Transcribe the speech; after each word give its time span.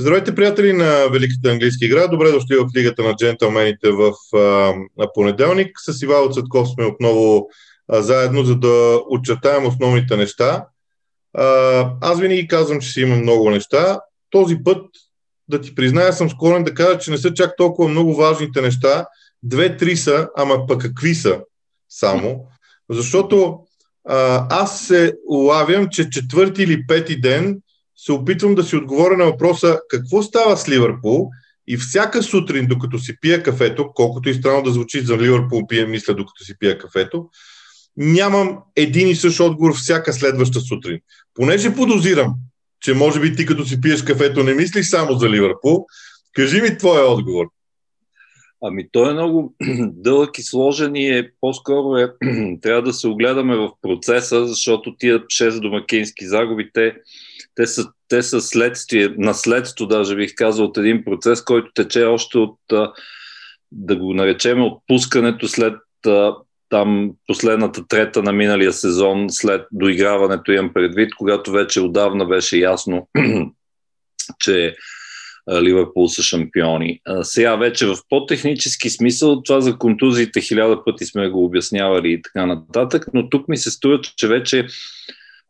Здравейте, 0.00 0.34
приятели 0.34 0.72
на 0.72 1.08
Великата 1.12 1.50
английска 1.50 1.86
игра. 1.86 2.08
Добре 2.08 2.30
дошли 2.30 2.56
в 2.56 2.66
Лигата 2.76 3.02
на 3.02 3.16
джентълмените 3.16 3.90
в 3.90 4.12
а, 4.34 4.38
на 4.98 5.12
понеделник. 5.14 5.70
С 5.80 6.02
Ивайло 6.02 6.30
Цътков 6.30 6.68
сме 6.68 6.84
отново 6.84 7.48
а, 7.88 8.02
заедно, 8.02 8.44
за 8.44 8.56
да 8.56 9.00
очертаем 9.10 9.66
основните 9.66 10.16
неща. 10.16 10.66
А, 11.34 11.44
аз 12.00 12.20
винаги 12.20 12.48
казвам, 12.48 12.80
че 12.80 12.88
си 12.88 13.00
има 13.00 13.16
много 13.16 13.50
неща. 13.50 14.00
Този 14.30 14.56
път, 14.64 14.86
да 15.48 15.60
ти 15.60 15.74
призная, 15.74 16.12
съм 16.12 16.30
склонен 16.30 16.64
да 16.64 16.74
кажа, 16.74 16.98
че 16.98 17.10
не 17.10 17.18
са 17.18 17.34
чак 17.34 17.56
толкова 17.56 17.88
много 17.88 18.14
важните 18.14 18.60
неща. 18.60 19.06
Две-три 19.42 19.96
са, 19.96 20.28
ама 20.36 20.66
пък 20.66 20.80
какви 20.80 21.14
са 21.14 21.40
само. 21.88 22.46
Защото 22.90 23.58
а, 24.08 24.46
аз 24.50 24.86
се 24.86 25.12
улавям, 25.28 25.88
че 25.90 26.10
четвърти 26.10 26.62
или 26.62 26.86
пети 26.86 27.20
ден 27.20 27.60
се 27.98 28.12
опитвам 28.12 28.54
да 28.54 28.62
си 28.62 28.76
отговоря 28.76 29.16
на 29.16 29.24
въпроса 29.24 29.80
какво 29.88 30.22
става 30.22 30.56
с 30.56 30.68
Ливърпул 30.68 31.30
и 31.66 31.76
всяка 31.76 32.22
сутрин, 32.22 32.66
докато 32.66 32.98
си 32.98 33.20
пия 33.20 33.42
кафето, 33.42 33.90
колкото 33.94 34.28
и 34.28 34.34
странно 34.34 34.62
да 34.62 34.70
звучи 34.70 35.00
за 35.00 35.18
Ливърпул, 35.18 35.66
пия 35.66 35.86
мисля, 35.86 36.14
докато 36.14 36.44
си 36.44 36.54
пия 36.58 36.78
кафето, 36.78 37.28
нямам 37.96 38.58
един 38.76 39.08
и 39.08 39.14
същ 39.14 39.40
отговор 39.40 39.74
всяка 39.74 40.12
следваща 40.12 40.60
сутрин. 40.60 40.98
Понеже 41.34 41.74
подозирам, 41.74 42.34
че 42.80 42.94
може 42.94 43.20
би 43.20 43.36
ти 43.36 43.46
като 43.46 43.64
си 43.64 43.80
пиеш 43.80 44.02
кафето 44.02 44.42
не 44.42 44.54
мислиш 44.54 44.88
само 44.88 45.12
за 45.12 45.30
Ливърпул, 45.30 45.86
кажи 46.32 46.62
ми 46.62 46.78
твоя 46.78 47.04
отговор. 47.10 47.46
Ами 48.62 48.88
той 48.92 49.10
е 49.10 49.12
много 49.12 49.54
дълъг 49.80 50.38
и 50.38 50.42
сложен 50.42 50.96
и 50.96 51.18
е 51.18 51.30
по-скоро 51.40 51.96
е, 51.96 52.08
трябва 52.62 52.82
да 52.82 52.92
се 52.92 53.08
огледаме 53.08 53.56
в 53.56 53.70
процеса, 53.82 54.46
защото 54.46 54.96
тия 54.98 55.20
6 55.20 55.60
домакински 55.60 56.26
загуби, 56.26 56.70
те 56.74 56.94
те 57.58 57.66
са, 57.66 57.88
те 58.08 58.22
са 58.22 58.40
следствие, 58.40 59.14
наследство, 59.18 59.86
даже 59.86 60.16
бих 60.16 60.34
казал, 60.34 60.64
от 60.64 60.78
един 60.78 61.04
процес, 61.04 61.42
който 61.42 61.72
тече 61.74 62.04
още 62.04 62.38
от, 62.38 62.58
да 63.72 63.96
го 63.96 64.14
наречем, 64.14 64.62
отпускането 64.62 65.48
след 65.48 65.74
там 66.68 67.10
последната 67.26 67.86
трета 67.88 68.22
на 68.22 68.32
миналия 68.32 68.72
сезон, 68.72 69.26
след 69.30 69.66
доиграването 69.72 70.52
имам 70.52 70.72
предвид, 70.74 71.14
когато 71.14 71.52
вече 71.52 71.80
отдавна 71.80 72.26
беше 72.26 72.56
ясно, 72.58 73.08
че 74.40 74.76
Ливърпул 75.62 76.08
са 76.08 76.22
шампиони. 76.22 77.00
Сега 77.22 77.56
вече 77.56 77.86
в 77.86 77.96
по-технически 78.08 78.90
смисъл, 78.90 79.42
това 79.42 79.60
за 79.60 79.78
контузиите 79.78 80.40
хиляда 80.40 80.84
пъти 80.84 81.04
сме 81.04 81.28
го 81.28 81.44
обяснявали 81.44 82.12
и 82.12 82.22
така 82.22 82.46
нататък, 82.46 83.06
но 83.14 83.28
тук 83.28 83.48
ми 83.48 83.56
се 83.56 83.70
струва, 83.70 84.00
че 84.16 84.28
вече 84.28 84.66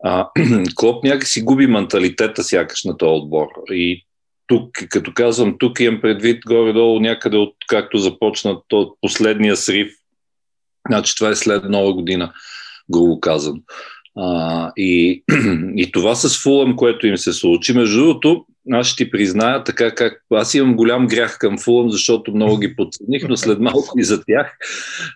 а, 0.04 0.28
Клоп 0.74 1.04
някакси 1.04 1.42
губи 1.42 1.66
менталитета 1.66 2.44
сякаш 2.44 2.84
на 2.84 2.96
този 2.96 3.10
отбор. 3.10 3.46
И 3.70 4.04
тук, 4.46 4.70
като 4.90 5.12
казвам, 5.14 5.56
тук 5.58 5.80
имам 5.80 6.00
предвид 6.00 6.42
горе-долу 6.46 7.00
някъде 7.00 7.36
от 7.36 7.54
както 7.68 7.98
започна 7.98 8.60
от 8.72 8.98
последния 9.00 9.56
срив. 9.56 9.92
Значи 10.88 11.16
това 11.16 11.28
е 11.28 11.34
след 11.34 11.64
нова 11.64 11.92
година, 11.92 12.32
грубо 12.90 13.20
казано. 13.20 13.58
А, 14.16 14.72
и, 14.76 15.22
и 15.76 15.92
това 15.92 16.14
с 16.14 16.42
Фулъм, 16.42 16.76
което 16.76 17.06
им 17.06 17.16
се 17.16 17.32
случи. 17.32 17.72
Между 17.72 17.98
другото, 17.98 18.46
аз 18.70 18.86
ще 18.86 19.10
призная, 19.10 19.64
така 19.64 19.90
как 19.90 20.22
аз 20.30 20.54
имам 20.54 20.76
голям 20.76 21.06
грях 21.06 21.38
към 21.38 21.58
Фулъм, 21.58 21.90
защото 21.90 22.34
много 22.34 22.58
ги 22.58 22.76
подцених, 22.76 23.28
но 23.28 23.36
след 23.36 23.58
малко 23.58 23.98
и 23.98 24.04
за 24.04 24.24
тях. 24.24 24.56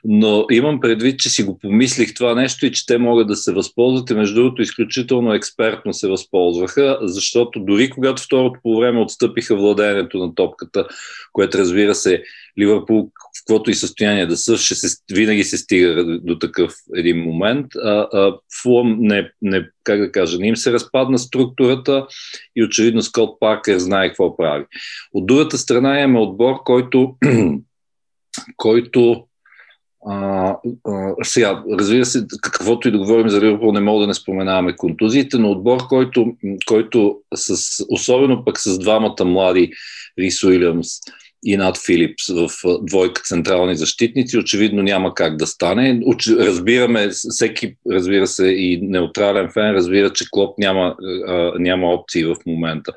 Но 0.05 0.47
имам 0.51 0.81
предвид, 0.81 1.21
че 1.21 1.31
си 1.31 1.43
го 1.43 1.59
помислих 1.59 2.15
това 2.15 2.35
нещо 2.35 2.67
и 2.67 2.73
че 2.73 2.87
те 2.87 2.99
могат 2.99 3.29
да 3.29 3.37
се 3.37 3.53
възползват. 3.53 4.11
И 4.11 4.15
между 4.15 4.35
другото, 4.35 4.63
изключително 4.63 5.35
експертно 5.35 5.93
се 5.93 6.09
възползваха, 6.09 6.99
защото 7.03 7.61
дори 7.61 7.91
когато 7.91 8.23
второто 8.23 8.61
по 8.63 8.77
време 8.77 9.01
отстъпиха 9.01 9.57
владеенето 9.57 10.19
на 10.19 10.35
топката, 10.35 10.87
което 11.33 11.59
разбира 11.59 11.95
се, 11.95 12.23
Ливърпул 12.59 13.11
в 13.19 13.39
каквото 13.39 13.71
и 13.71 13.75
състояние 13.75 14.27
да 14.27 14.37
са, 14.37 14.59
ще 14.59 14.75
се, 14.75 14.97
винаги 15.13 15.45
се 15.45 15.59
стига 15.59 16.19
до 16.23 16.39
такъв 16.39 16.75
един 16.97 17.23
момент. 17.23 17.67
А, 17.77 18.09
а, 18.13 18.37
Фулъм 18.63 18.97
не, 19.01 19.31
не, 19.43 19.69
как 19.85 20.01
да 20.01 20.13
кажа, 20.13 20.39
не 20.39 20.49
им 20.49 20.57
се 20.57 20.73
разпадна 20.73 21.19
структурата 21.19 22.07
и 22.57 22.65
очевидно 22.65 23.03
Скот 23.03 23.41
Паркер 23.41 23.79
знае 23.79 24.09
какво 24.09 24.37
прави. 24.37 24.65
От 25.15 25.27
другата 25.27 25.59
страна 25.59 26.01
имаме 26.01 26.21
отбор, 26.21 26.55
който, 26.65 27.17
който 28.57 29.27
а, 30.07 30.57
а, 30.89 31.15
сега, 31.23 31.63
разбира 31.71 32.05
се, 32.05 32.27
каквото 32.43 32.89
и 32.89 32.91
да 32.91 32.99
говорим 32.99 33.29
за 33.29 33.41
Ливърпул, 33.41 33.73
не 33.73 33.81
мога 33.81 34.01
да 34.01 34.07
не 34.07 34.15
споменаваме 34.15 34.77
контузиите, 34.77 35.39
но 35.39 35.51
отбор, 35.51 35.87
който, 35.89 36.27
който 36.67 37.21
с, 37.35 37.85
особено 37.89 38.45
пък 38.45 38.59
с 38.59 38.79
двамата 38.79 39.25
млади 39.25 39.73
Рис 40.19 40.45
Уилямс, 40.45 40.89
и 41.45 41.57
над 41.57 41.79
Филипс 41.87 42.29
в 42.29 42.49
двойка 42.83 43.23
централни 43.23 43.77
защитници. 43.77 44.39
Очевидно 44.39 44.83
няма 44.83 45.15
как 45.15 45.37
да 45.37 45.47
стане. 45.47 46.01
Разбираме, 46.29 47.09
всеки, 47.09 47.77
разбира 47.91 48.27
се, 48.27 48.47
и 48.47 48.79
неутрален 48.83 49.51
фен 49.53 49.75
разбира, 49.75 50.13
че 50.13 50.25
Клоп 50.31 50.59
няма, 50.59 50.97
няма 51.59 51.87
опции 51.87 52.25
в 52.25 52.37
момента 52.47 52.93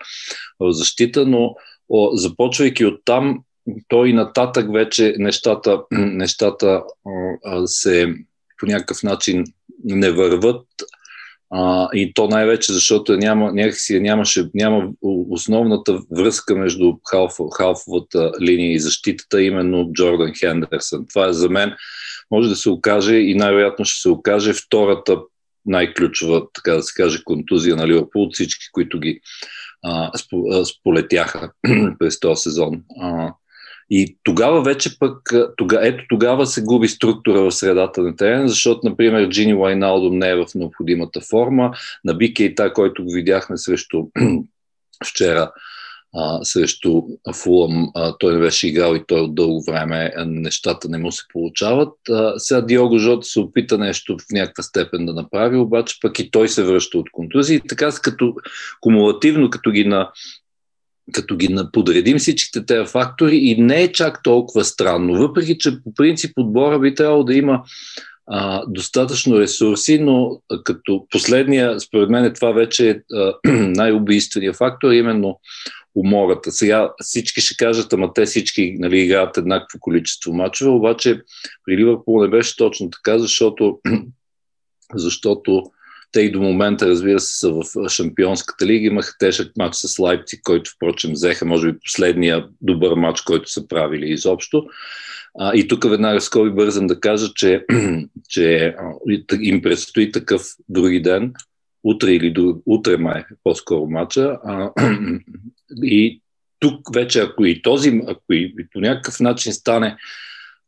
в 0.59 0.71
защита, 0.71 1.25
но 1.25 1.55
започвайки 2.13 2.85
от 2.85 3.01
там, 3.05 3.39
той 3.87 4.09
и 4.09 4.13
нататък 4.13 4.73
вече 4.73 5.15
нещата, 5.17 5.81
нещата 5.91 6.83
се 7.65 8.13
по 8.59 8.65
някакъв 8.65 9.03
начин 9.03 9.43
не 9.83 10.11
върват 10.11 10.65
а, 11.53 11.89
и 11.93 12.13
то 12.13 12.27
най-вече, 12.27 12.73
защото 12.73 13.17
няма, 13.17 13.53
някакси 13.53 13.99
нямаше, 13.99 14.49
няма 14.53 14.89
основната 15.29 15.99
връзка 16.11 16.55
между 16.55 16.93
халф, 17.09 17.33
халфовата 17.57 18.31
линия 18.41 18.73
и 18.73 18.79
защитата, 18.79 19.43
именно 19.43 19.91
Джордан 19.93 20.33
Хендерсън. 20.39 21.05
Това 21.13 21.27
е 21.27 21.33
за 21.33 21.49
мен, 21.49 21.73
може 22.31 22.49
да 22.49 22.55
се 22.55 22.69
окаже 22.69 23.15
и 23.15 23.35
най-вероятно 23.35 23.85
ще 23.85 24.01
се 24.01 24.09
окаже 24.09 24.53
втората 24.53 25.17
най-ключова, 25.65 26.41
така 26.53 26.73
да 26.73 26.83
се 26.83 26.93
каже, 26.93 27.23
контузия 27.23 27.75
на 27.75 27.87
Ливърпул 27.87 28.23
от 28.23 28.33
всички, 28.33 28.65
които 28.71 28.99
ги 28.99 29.19
а, 29.83 30.11
сполетяха 30.65 31.51
през 31.99 32.19
този 32.19 32.41
сезон. 32.41 32.81
А, 33.01 33.33
и 33.89 34.17
тогава 34.23 34.61
вече 34.61 34.99
пък, 34.99 35.33
тога, 35.57 35.79
ето 35.81 36.03
тогава 36.09 36.45
се 36.45 36.63
губи 36.63 36.87
структура 36.87 37.41
в 37.41 37.51
средата 37.51 38.01
на 38.01 38.15
терена, 38.15 38.47
защото, 38.47 38.79
например, 38.83 39.29
Джини 39.29 39.53
Лайналдо 39.53 40.09
не 40.09 40.29
е 40.29 40.35
в 40.35 40.45
необходимата 40.55 41.21
форма. 41.21 41.73
На 42.05 42.13
Бикейта, 42.13 42.73
който 42.73 43.03
го 43.05 43.11
видяхме 43.11 43.57
срещу 43.57 44.03
вчера, 45.05 45.51
а, 46.17 46.43
срещу 46.43 47.01
Фулъм, 47.35 47.91
а, 47.95 48.17
той 48.17 48.33
не 48.33 48.39
беше 48.39 48.67
играл 48.67 48.95
и 48.95 49.03
той 49.07 49.21
от 49.21 49.35
дълго 49.35 49.63
време 49.63 50.13
нещата 50.25 50.89
не 50.89 50.97
му 50.97 51.11
се 51.11 51.23
получават. 51.33 51.93
А, 52.09 52.39
сега 52.39 52.61
Диого 52.61 52.97
Жот 52.97 53.25
се 53.25 53.39
опита 53.39 53.77
нещо 53.77 54.17
в 54.17 54.31
някаква 54.31 54.63
степен 54.63 55.05
да 55.05 55.13
направи, 55.13 55.57
обаче 55.57 55.97
пък 56.01 56.19
и 56.19 56.31
той 56.31 56.49
се 56.49 56.63
връща 56.63 56.97
от 56.97 57.11
контузии. 57.11 57.61
Така 57.69 57.91
като 58.01 58.35
кумулативно, 58.81 59.49
като 59.49 59.71
ги 59.71 59.85
на, 59.85 60.11
като 61.11 61.35
ги 61.35 61.55
подредим 61.73 62.17
всичките 62.17 62.65
тези 62.65 62.91
фактори 62.91 63.37
и 63.37 63.61
не 63.61 63.83
е 63.83 63.91
чак 63.91 64.23
толкова 64.23 64.63
странно, 64.65 65.13
въпреки 65.13 65.57
че 65.57 65.83
по 65.83 65.93
принцип 65.93 66.31
отбора 66.37 66.79
би 66.79 66.95
трябвало 66.95 67.23
да 67.23 67.35
има 67.35 67.63
а, 68.27 68.63
достатъчно 68.67 69.39
ресурси, 69.39 69.99
но 69.99 70.41
като 70.63 71.07
последния, 71.09 71.79
според 71.79 72.09
мен 72.09 72.33
това 72.33 72.51
вече 72.51 72.89
е 72.89 72.97
най-убийственият 73.51 74.55
фактор, 74.55 74.91
именно 74.91 75.39
умората. 75.95 76.51
Сега 76.51 76.91
всички 77.01 77.41
ще 77.41 77.57
кажат, 77.57 77.93
ама 77.93 78.13
те 78.13 78.25
всички 78.25 78.75
нали, 78.79 78.99
играят 78.99 79.37
еднакво 79.37 79.79
количество 79.79 80.33
мачове, 80.33 80.69
обаче 80.69 81.21
при 81.65 81.77
Ливърпул 81.77 82.21
не 82.21 82.27
беше 82.27 82.57
точно 82.57 82.89
така, 82.89 83.19
защото, 83.19 83.79
защото 84.95 85.63
те 86.15 86.21
и 86.21 86.31
до 86.31 86.41
момента, 86.41 86.87
разбира 86.87 87.19
се, 87.19 87.39
са 87.39 87.51
в 87.51 87.89
Шампионската 87.89 88.65
лига. 88.65 88.87
Имаха 88.87 89.17
тежък 89.19 89.51
матч 89.57 89.75
с 89.75 89.99
Лайпциг, 89.99 90.41
който, 90.43 90.71
впрочем, 90.75 91.11
взеха, 91.11 91.45
може 91.45 91.71
би, 91.71 91.79
последния 91.79 92.45
добър 92.61 92.93
матч, 92.93 93.21
който 93.21 93.51
са 93.51 93.67
правили 93.67 94.09
изобщо. 94.09 94.65
А, 95.39 95.55
и 95.55 95.67
тук 95.67 95.89
веднага 95.89 96.21
скоби 96.21 96.49
бързам 96.49 96.87
да 96.87 96.99
кажа, 96.99 97.27
че, 97.35 97.65
че 98.29 98.75
им 99.41 99.61
предстои 99.61 100.11
такъв 100.11 100.41
други 100.69 101.01
ден, 101.01 101.33
утре 101.83 102.11
или 102.11 102.31
до, 102.31 102.57
утре 102.65 102.97
май, 102.97 103.23
по-скоро 103.43 103.85
матча. 103.85 104.37
А, 104.43 104.71
и 105.83 106.21
тук 106.59 106.95
вече, 106.95 107.19
ако 107.19 107.45
и 107.45 107.61
този, 107.61 108.01
ако 108.07 108.33
и 108.33 108.55
по 108.73 108.79
някакъв 108.79 109.19
начин 109.19 109.53
стане 109.53 109.97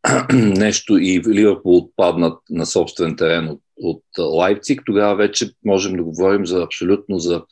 нещо 0.33 0.97
и 0.97 1.21
Ливърпул 1.27 1.77
отпаднат 1.77 2.39
на 2.49 2.65
собствен 2.65 3.15
терен 3.15 3.49
от, 3.49 3.61
от 3.77 4.03
Лайпциг, 4.19 4.81
тогава 4.85 5.15
вече 5.15 5.51
можем 5.65 5.97
да 5.97 6.03
говорим 6.03 6.45
за 6.45 6.63
абсолютно 6.63 7.19
за 7.19 7.44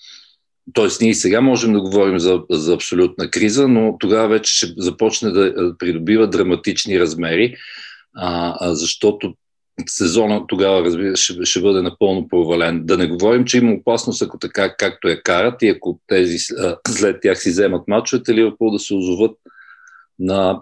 Тоест, 0.73 1.01
ние 1.01 1.13
сега 1.13 1.41
можем 1.41 1.73
да 1.73 1.81
говорим 1.81 2.19
за, 2.19 2.41
за 2.49 2.73
абсолютна 2.73 3.31
криза, 3.31 3.67
но 3.67 3.97
тогава 3.99 4.27
вече 4.27 4.55
ще 4.55 4.73
започне 4.77 5.31
да 5.31 5.75
придобива 5.77 6.27
драматични 6.27 6.99
размери, 6.99 7.55
а, 8.15 8.55
а, 8.59 8.75
защото 8.75 9.33
сезона 9.87 10.47
тогава, 10.47 10.85
разбира 10.85 11.15
ще, 11.15 11.45
ще 11.45 11.61
бъде 11.61 11.81
напълно 11.81 12.27
провален. 12.27 12.85
Да 12.85 12.97
не 12.97 13.07
говорим, 13.07 13.45
че 13.45 13.57
има 13.57 13.71
опасност, 13.71 14.21
ако 14.21 14.39
така 14.39 14.75
както 14.75 15.07
я 15.07 15.23
карат 15.23 15.61
и 15.61 15.69
ако 15.69 15.99
тези 16.07 16.37
след 16.87 17.21
тях 17.21 17.41
си 17.41 17.49
вземат 17.49 17.87
мачовете, 17.87 18.33
Ливърпул 18.33 18.71
да 18.71 18.79
се 18.79 18.93
озоват 18.93 19.37
на 20.19 20.61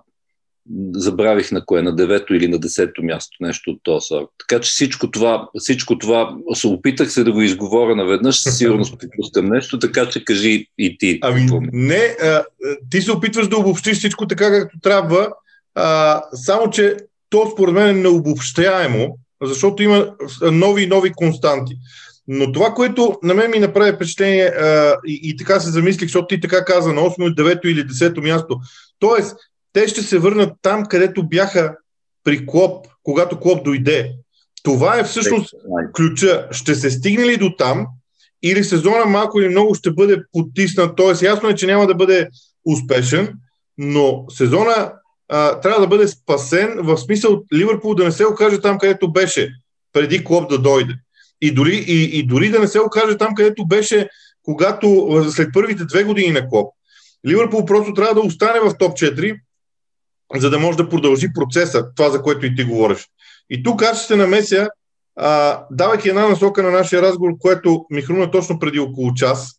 забравих 0.94 1.52
на 1.52 1.66
кое, 1.66 1.82
на 1.82 1.96
девето 1.96 2.34
или 2.34 2.48
на 2.48 2.60
десето 2.60 3.04
място, 3.04 3.38
нещо 3.40 3.72
от 3.72 3.80
този 3.84 4.06
сорт. 4.08 4.28
Така 4.38 4.62
че 4.62 4.72
всичко 4.72 5.12
това, 5.12 5.50
всичко 5.58 5.98
това, 5.98 6.36
се 6.54 6.68
опитах 6.68 7.12
се 7.12 7.24
да 7.24 7.32
го 7.32 7.42
изговоря 7.42 7.96
наведнъж, 7.96 8.42
със 8.42 8.58
сигурност 8.58 9.00
пропускам 9.00 9.46
нещо, 9.46 9.80
така 9.80 10.10
че 10.10 10.26
кажи 10.26 10.68
и 10.78 10.98
ти. 10.98 11.20
Ами 11.22 11.48
не, 11.72 12.16
а, 12.24 12.44
ти 12.90 13.02
се 13.02 13.12
опитваш 13.12 13.48
да 13.48 13.58
обобщиш 13.58 13.98
всичко 13.98 14.28
така, 14.28 14.52
както 14.52 14.80
трябва, 14.80 15.30
а, 15.76 16.22
само 16.34 16.70
че 16.70 16.98
то 17.30 17.52
според 17.54 17.74
мен 17.74 17.90
е 17.90 18.02
необобщаемо, 18.02 19.18
защото 19.42 19.84
има 19.84 20.14
нови 20.52 20.84
и 20.84 20.88
нови 20.88 21.12
константи. 21.12 21.78
Но 22.28 22.52
това, 22.52 22.74
което 22.74 23.20
на 23.24 23.34
мен 23.34 23.52
ми 23.52 23.60
направи 23.60 23.92
впечатление 23.92 24.46
а, 24.46 24.96
и, 25.08 25.20
и 25.24 25.38
така 25.38 25.60
се 25.60 25.72
замислих, 25.72 26.10
защото 26.10 26.28
ти 26.28 26.42
така 26.42 26.66
каза 26.66 26.94
на 26.94 27.02
8, 27.02 27.36
9 27.36 27.66
или 27.66 27.82
10 27.82 28.22
място. 28.22 28.60
Тоест, 29.00 29.38
те 29.74 29.88
ще 29.88 30.02
се 30.02 30.20
върнат 30.20 30.54
там, 30.62 30.86
където 30.86 31.28
бяха 31.28 31.76
при 32.24 32.46
Клоп, 32.46 32.88
когато 33.04 33.40
Клоп 33.40 33.64
дойде. 33.64 34.12
Това 34.64 35.00
е 35.00 35.04
всъщност 35.04 35.54
ключа. 35.96 36.48
Ще 36.52 36.76
се 36.76 36.92
стигне 36.92 37.26
ли 37.26 37.38
до 37.38 37.56
там 37.58 37.88
или 38.44 38.64
сезона 38.64 39.06
малко 39.06 39.40
или 39.40 39.50
много 39.50 39.76
ще 39.76 39.92
бъде 39.92 40.24
потиснат. 40.32 40.96
Тоест, 40.96 41.22
ясно 41.22 41.50
е, 41.50 41.56
че 41.56 41.68
няма 41.68 41.88
да 41.88 41.96
бъде 41.96 42.30
успешен, 42.66 43.34
но 43.78 44.26
сезона 44.30 44.94
а, 45.30 45.60
трябва 45.60 45.82
да 45.82 45.88
бъде 45.88 46.08
спасен 46.08 46.76
в 46.78 46.98
смисъл 46.98 47.44
Ливърпул 47.54 47.96
да 47.96 48.04
не 48.04 48.12
се 48.12 48.26
окаже 48.26 48.62
там, 48.62 48.78
където 48.78 49.12
беше 49.12 49.50
преди 49.94 50.24
Клоп 50.24 50.50
да 50.50 50.58
дойде. 50.58 50.94
И 51.42 51.52
дори, 51.52 51.76
и, 51.76 52.20
и 52.20 52.24
дори 52.24 52.50
да 52.50 52.60
не 52.60 52.68
се 52.68 52.80
окаже 52.80 53.18
там, 53.18 53.36
където 53.36 53.68
беше 53.68 54.10
когато 54.44 55.10
след 55.32 55.50
първите 55.54 55.86
две 55.86 56.04
години 56.04 56.32
на 56.32 56.50
Клоп. 56.50 56.74
Ливърпул 57.28 57.66
просто 57.66 57.94
трябва 57.94 58.14
да 58.14 58.28
остане 58.28 58.60
в 58.60 58.78
топ 58.80 58.92
4 58.92 59.40
за 60.36 60.50
да 60.50 60.60
може 60.60 60.78
да 60.78 60.90
продължи 60.90 61.28
процеса, 61.34 61.94
това 61.96 62.10
за 62.10 62.22
което 62.22 62.46
и 62.46 62.56
ти 62.56 62.64
говориш. 62.64 63.08
И 63.50 63.64
тук 63.64 63.84
аз 63.84 63.98
ще 63.98 64.08
се 64.08 64.16
намеся, 64.16 64.70
а, 65.16 65.62
давайки 65.72 66.10
една 66.10 66.28
насока 66.28 66.64
на 66.64 66.72
нашия 66.72 67.02
разговор, 67.02 67.34
което 67.40 67.86
ми 67.90 68.02
хрумна 68.02 68.32
точно 68.32 68.60
преди 68.60 68.80
около 68.80 69.14
час, 69.14 69.52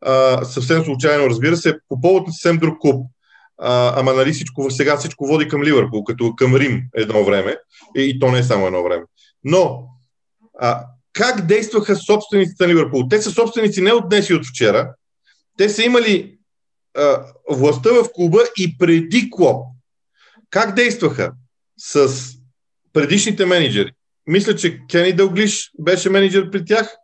а, 0.00 0.44
съвсем 0.44 0.84
случайно, 0.84 1.30
разбира 1.30 1.56
се, 1.56 1.78
по 1.88 2.00
повод 2.00 2.26
на 2.26 2.32
съвсем 2.32 2.58
друг 2.58 2.78
клуб. 2.80 3.06
А, 3.58 4.00
ама 4.00 4.12
нали 4.12 4.32
всичко, 4.32 4.70
сега 4.70 4.96
всичко 4.96 5.26
води 5.26 5.48
към 5.48 5.62
Ливърпул, 5.62 6.04
като 6.04 6.34
към 6.36 6.56
Рим 6.56 6.82
едно 6.94 7.24
време. 7.24 7.56
И, 7.96 8.02
и 8.02 8.18
то 8.18 8.30
не 8.30 8.38
е 8.38 8.42
само 8.42 8.66
едно 8.66 8.82
време. 8.82 9.04
Но, 9.44 9.88
а, 10.60 10.86
как 11.12 11.46
действаха 11.46 11.96
собствениците 11.96 12.66
на 12.66 12.72
Ливърпул? 12.72 13.08
Те 13.08 13.22
са 13.22 13.30
собственици 13.30 13.80
не 13.80 13.92
от 13.92 14.08
днес 14.08 14.30
и 14.30 14.34
от 14.34 14.46
вчера. 14.46 14.94
Те 15.58 15.68
са 15.68 15.82
имали 15.82 16.38
а, 16.98 17.24
властта 17.50 17.90
в 17.90 18.08
клуба 18.14 18.38
и 18.58 18.78
преди 18.78 19.30
Клоп. 19.30 19.75
Как 20.56 20.74
действаха 20.74 21.32
с 21.78 22.08
предишните 22.92 23.46
менеджери? 23.46 23.90
Мисля, 24.26 24.56
че 24.56 24.80
Кени 24.90 25.12
Дълглиш 25.12 25.70
беше 25.78 26.10
менеджер 26.10 26.50
при 26.50 26.64
тях 26.64 26.96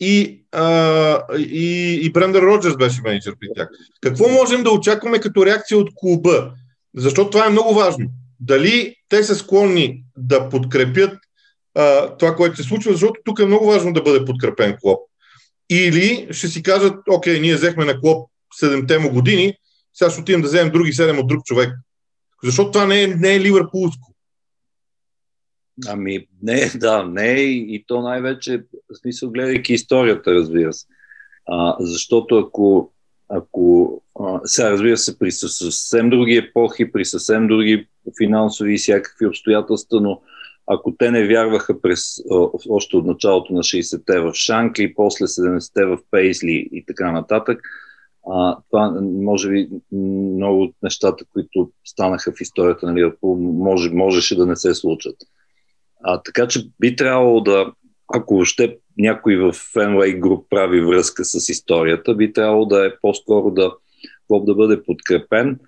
и, 0.00 0.44
а, 0.52 1.36
и, 1.38 2.00
и 2.02 2.12
Брендър 2.12 2.42
Роджерс 2.42 2.76
беше 2.76 3.02
менеджер 3.02 3.34
при 3.40 3.48
тях. 3.56 3.68
Какво 4.00 4.28
можем 4.28 4.62
да 4.62 4.70
очакваме 4.70 5.18
като 5.18 5.46
реакция 5.46 5.78
от 5.78 5.88
клуба? 5.94 6.52
Защото 6.96 7.30
това 7.30 7.46
е 7.46 7.50
много 7.50 7.74
важно. 7.74 8.06
Дали 8.40 8.94
те 9.08 9.22
са 9.22 9.34
склонни 9.34 10.04
да 10.16 10.48
подкрепят 10.48 11.18
а, 11.74 12.16
това, 12.16 12.36
което 12.36 12.56
се 12.56 12.62
случва, 12.62 12.92
защото 12.92 13.20
тук 13.24 13.38
е 13.38 13.46
много 13.46 13.66
важно 13.66 13.92
да 13.92 14.02
бъде 14.02 14.24
подкрепен 14.24 14.76
клуб. 14.80 14.98
Или 15.70 16.28
ще 16.30 16.48
си 16.48 16.62
кажат, 16.62 16.94
окей, 17.10 17.40
ние 17.40 17.54
взехме 17.54 17.84
на 17.84 18.00
клуб 18.00 18.30
7 18.62 18.98
му 18.98 19.10
години, 19.10 19.54
сега 19.94 20.10
ще 20.10 20.20
отидем 20.20 20.42
да 20.42 20.48
вземем 20.48 20.72
други 20.72 20.92
7 20.92 21.20
от 21.20 21.26
друг 21.26 21.44
човек. 21.44 21.70
Защото 22.44 22.70
това 22.70 22.86
не 22.86 23.02
е, 23.02 23.06
не 23.06 23.34
е 23.34 23.40
ливърпулско. 23.40 24.12
Ами, 25.86 26.26
не, 26.42 26.70
да, 26.74 27.04
не 27.04 27.30
е 27.32 27.42
и 27.44 27.84
то 27.86 28.02
най-вече, 28.02 28.64
в 28.90 28.96
смисъл, 28.96 29.30
гледайки 29.30 29.72
историята, 29.72 30.34
разбира 30.34 30.72
се. 30.72 30.86
А, 31.46 31.76
защото 31.80 32.38
ако, 32.38 32.92
ако 33.28 34.02
а, 34.20 34.40
сега, 34.44 34.70
разбира 34.70 34.96
се, 34.96 35.18
при 35.18 35.32
съвсем 35.32 36.10
други 36.10 36.36
епохи, 36.36 36.92
при 36.92 37.04
съвсем 37.04 37.46
други 37.46 37.88
финансови 38.18 38.74
и 38.74 38.78
всякакви 38.78 39.26
обстоятелства, 39.26 40.00
но 40.00 40.22
ако 40.66 40.94
те 40.98 41.10
не 41.10 41.26
вярваха 41.26 41.80
през, 41.80 42.22
още 42.68 42.96
от 42.96 43.06
началото 43.06 43.52
на 43.52 43.60
60-те 43.60 44.20
в 44.20 44.34
Шанкли, 44.34 44.94
после 44.94 45.26
70-те 45.26 45.84
в 45.84 45.98
Пейсли 46.10 46.68
и 46.72 46.84
така 46.86 47.12
нататък, 47.12 47.60
а, 48.30 48.58
това, 48.70 49.00
може 49.02 49.50
би, 49.50 49.68
много 49.92 50.62
от 50.62 50.74
нещата, 50.82 51.24
които 51.32 51.70
станаха 51.84 52.32
в 52.32 52.40
историята 52.40 52.86
на 52.86 52.94
Ливърпул, 52.94 53.36
може, 53.36 53.90
можеше 53.90 54.36
да 54.36 54.46
не 54.46 54.56
се 54.56 54.74
случат. 54.74 55.16
А, 56.02 56.22
така 56.22 56.48
че 56.48 56.68
би 56.80 56.96
трябвало 56.96 57.40
да, 57.40 57.72
ако 58.14 58.34
въобще 58.34 58.78
някой 58.98 59.36
в 59.36 59.52
Fenway 59.52 60.20
Group 60.20 60.44
прави 60.50 60.80
връзка 60.80 61.24
с 61.24 61.48
историята, 61.48 62.14
би 62.14 62.32
трябвало 62.32 62.64
да 62.66 62.86
е 62.86 62.90
по-скоро 63.02 63.50
да, 63.50 63.72
да 64.30 64.54
бъде 64.54 64.82
подкрепен 64.82 65.58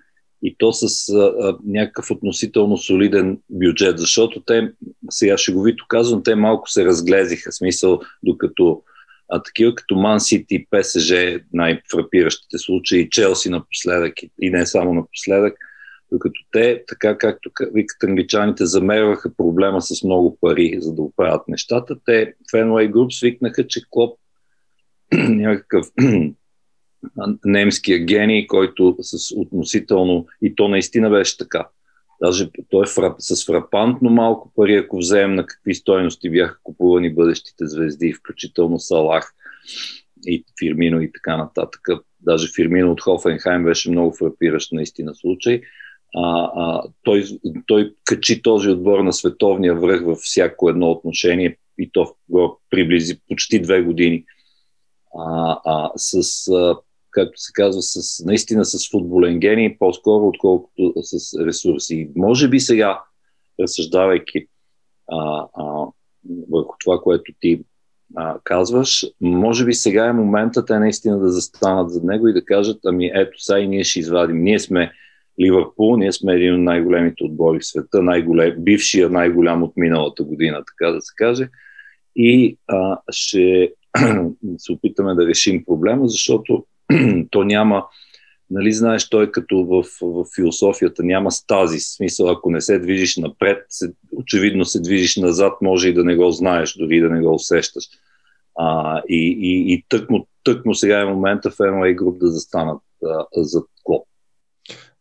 и 0.43 0.55
то 0.57 0.73
с 0.73 1.09
а, 1.13 1.57
някакъв 1.65 2.11
относително 2.11 2.77
солиден 2.77 3.39
бюджет, 3.49 3.99
защото 3.99 4.41
те, 4.41 4.73
сега 5.09 5.37
шеговито 5.37 5.85
казвам, 5.87 6.23
те 6.23 6.35
малко 6.35 6.69
се 6.69 6.85
разглезиха, 6.85 7.51
смисъл, 7.51 7.99
докато 8.23 8.83
а 9.29 9.43
такива 9.43 9.75
като 9.75 9.95
Ман 9.95 10.19
Сити, 10.19 10.67
ПСЖ, 10.71 11.13
най-фрапиращите 11.53 12.57
случаи, 12.57 13.09
Челси 13.09 13.49
напоследък 13.49 14.13
и 14.41 14.49
не 14.49 14.65
само 14.65 14.93
напоследък, 14.93 15.57
докато 16.11 16.41
те, 16.51 16.83
така 16.87 17.17
както 17.17 17.51
викат 17.73 18.03
англичаните, 18.03 18.65
замерваха 18.65 19.35
проблема 19.37 19.81
с 19.81 20.03
много 20.03 20.37
пари, 20.41 20.77
за 20.79 20.93
да 20.93 21.01
оправят 21.01 21.47
нещата, 21.47 21.95
те 22.05 22.33
Fenway 22.53 22.91
Group 22.91 23.09
свикнаха, 23.09 23.67
че 23.67 23.81
Клоп 23.89 24.19
някакъв 25.13 25.87
немския 27.45 27.99
гений, 27.99 28.47
който 28.47 28.95
с 29.01 29.35
относително, 29.35 30.27
и 30.41 30.55
то 30.55 30.67
наистина 30.67 31.09
беше 31.09 31.37
така, 31.37 31.67
Даже 32.21 32.49
той 32.69 32.83
е 32.83 32.87
фрап, 32.87 33.15
с 33.19 33.45
фрапантно 33.45 34.09
малко 34.09 34.51
пари, 34.55 34.75
ако 34.75 34.97
вземем 34.97 35.35
на 35.35 35.45
какви 35.45 35.75
стоености 35.75 36.29
бяха 36.29 36.59
купувани 36.63 37.13
бъдещите 37.13 37.67
звезди, 37.67 38.13
включително 38.13 38.79
Салах 38.79 39.33
и 40.27 40.45
Фирмино 40.59 41.01
и 41.01 41.11
така 41.11 41.37
нататък. 41.37 41.81
Даже 42.19 42.51
Фирмино 42.55 42.91
от 42.91 43.01
Хофенхайм 43.01 43.63
беше 43.63 43.91
много 43.91 44.15
фрапиращ 44.15 44.71
наистина 44.71 45.15
случай. 45.15 45.61
А, 46.15 46.51
а, 46.55 46.83
той, 47.03 47.23
той 47.67 47.93
качи 48.05 48.41
този 48.41 48.69
отбор 48.69 48.99
на 48.99 49.13
световния 49.13 49.75
връх 49.75 50.05
във 50.05 50.17
всяко 50.17 50.69
едно 50.69 50.91
отношение 50.91 51.57
и 51.77 51.91
то 51.91 52.15
приблизи 52.69 53.19
почти 53.29 53.61
две 53.61 53.81
години. 53.81 54.25
А, 55.19 55.59
а, 55.65 55.91
с 55.95 56.47
а, 56.47 56.75
както 57.11 57.41
се 57.41 57.51
казва, 57.53 57.81
с, 57.81 58.25
наистина 58.25 58.65
с 58.65 58.89
футболен 58.91 59.39
гений, 59.39 59.77
по-скоро, 59.77 60.27
отколкото 60.27 60.93
с 61.01 61.39
ресурси. 61.39 62.11
Може 62.15 62.47
би 62.47 62.59
сега, 62.59 62.99
разсъждавайки 63.61 64.47
а, 65.11 65.45
а, 65.53 65.85
върху 66.51 66.75
това, 66.79 66.99
което 67.03 67.31
ти 67.39 67.63
а, 68.15 68.39
казваш, 68.43 69.05
може 69.21 69.65
би 69.65 69.73
сега 69.73 70.05
е 70.05 70.13
момента 70.13 70.65
те 70.65 70.79
наистина 70.79 71.19
да 71.19 71.29
застанат 71.29 71.91
зад 71.91 72.03
него 72.03 72.27
и 72.27 72.33
да 72.33 72.45
кажат, 72.45 72.79
ами 72.85 73.11
ето 73.13 73.43
сега 73.43 73.59
и 73.59 73.67
ние 73.67 73.83
ще 73.83 73.99
извадим. 73.99 74.43
Ние 74.43 74.59
сме 74.59 74.91
Ливърпул, 75.41 75.97
ние 75.97 76.11
сме 76.11 76.33
един 76.33 76.53
от 76.53 76.61
най-големите 76.61 77.23
отбори 77.23 77.59
в 77.59 77.65
света, 77.65 78.01
най-голем, 78.01 78.55
бившия 78.57 79.09
най-голям 79.09 79.63
от 79.63 79.73
миналата 79.75 80.23
година, 80.23 80.63
така 80.67 80.91
да 80.91 81.01
се 81.01 81.13
каже. 81.15 81.49
И 82.15 82.57
а, 82.67 82.97
ще 83.11 83.73
се 84.57 84.71
опитаме 84.71 85.15
да 85.15 85.27
решим 85.27 85.65
проблема, 85.65 86.07
защото 86.07 86.65
то 87.31 87.43
няма, 87.43 87.85
нали 88.49 88.71
знаеш, 88.71 89.09
той 89.09 89.31
като 89.31 89.65
в, 89.65 89.83
в 90.01 90.25
философията 90.35 91.03
няма 91.03 91.31
стази. 91.31 91.79
Смисъл, 91.79 92.29
ако 92.29 92.51
не 92.51 92.61
се 92.61 92.79
движиш 92.79 93.17
напред, 93.17 93.65
се, 93.69 93.93
очевидно 94.15 94.65
се 94.65 94.79
движиш 94.79 95.17
назад, 95.17 95.53
може 95.61 95.89
и 95.89 95.93
да 95.93 96.03
не 96.03 96.15
го 96.15 96.31
знаеш, 96.31 96.73
дори 96.73 96.99
да 96.99 97.09
не 97.09 97.21
го 97.21 97.33
усещаш. 97.33 97.83
А, 98.59 99.01
и, 99.09 99.37
и, 99.41 99.73
и 99.73 99.85
тъкмо, 99.89 100.27
тъкмо 100.43 100.75
сега 100.75 100.99
е 100.99 101.05
момента 101.05 101.51
в 101.51 101.57
MLA 101.57 101.95
Group 101.95 102.17
да 102.17 102.27
застанат 102.27 102.81
а, 103.05 103.25
зад 103.35 103.65
Клоп. 103.83 104.07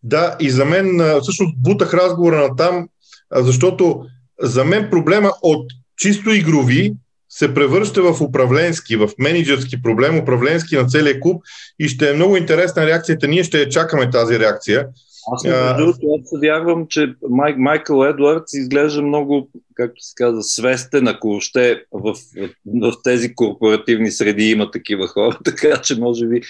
Да, 0.02 0.36
и 0.40 0.50
за 0.50 0.64
мен 0.64 1.00
всъщност 1.22 1.54
бутах 1.62 1.94
разговора 1.94 2.48
на 2.48 2.56
там, 2.56 2.88
защото 3.32 4.06
за 4.40 4.64
мен 4.64 4.88
проблема 4.90 5.32
от 5.42 5.66
чисто 5.96 6.30
игрови 6.30 6.94
се 7.28 7.54
превръща 7.54 8.02
в 8.02 8.20
управленски, 8.20 8.96
в 8.96 9.10
менеджерски 9.18 9.82
проблем, 9.82 10.18
управленски 10.18 10.76
на 10.76 10.86
целия 10.86 11.20
клуб 11.20 11.42
и 11.78 11.88
ще 11.88 12.10
е 12.10 12.14
много 12.14 12.36
интересна 12.36 12.86
реакцията. 12.86 13.28
Ние 13.28 13.44
ще 13.44 13.60
я 13.60 13.68
чакаме 13.68 14.10
тази 14.10 14.38
реакция. 14.38 14.86
Аз, 15.32 15.44
между 15.44 15.76
другото, 15.76 16.06
аз 16.20 16.40
вярвам, 16.42 16.86
че 16.88 17.14
Май, 17.30 17.54
Майкъл 17.56 18.04
Едвардс 18.04 18.54
изглежда 18.54 19.02
много, 19.02 19.50
както 19.74 20.02
се 20.02 20.12
казва, 20.16 20.42
свестен, 20.42 21.08
ако 21.08 21.28
въобще 21.28 21.82
в, 21.92 22.14
в, 22.36 22.48
в 22.66 22.92
тези 23.04 23.34
корпоративни 23.34 24.10
среди 24.10 24.50
има 24.50 24.70
такива 24.70 25.06
хора, 25.08 25.38
така 25.44 25.80
че 25.82 26.00
може 26.00 26.26
би 26.26 26.40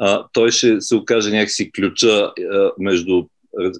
а, 0.00 0.24
той 0.32 0.50
ще 0.50 0.80
се 0.80 0.96
окаже 0.96 1.30
някакси 1.30 1.70
ключа 1.72 2.32
а, 2.52 2.70
между 2.78 3.22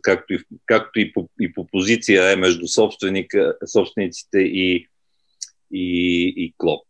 както 0.03 0.35
и, 0.35 0.39
както 0.67 1.01
и, 1.01 1.13
по, 1.13 1.29
и 1.41 1.53
по 1.53 1.67
позиция 1.67 2.33
е 2.33 2.37
между 2.37 2.69
собственика, 2.69 3.55
собствениците 3.67 4.39
и, 4.39 4.87
и, 5.73 6.35
и 6.37 6.55
Клоп. 6.59 6.89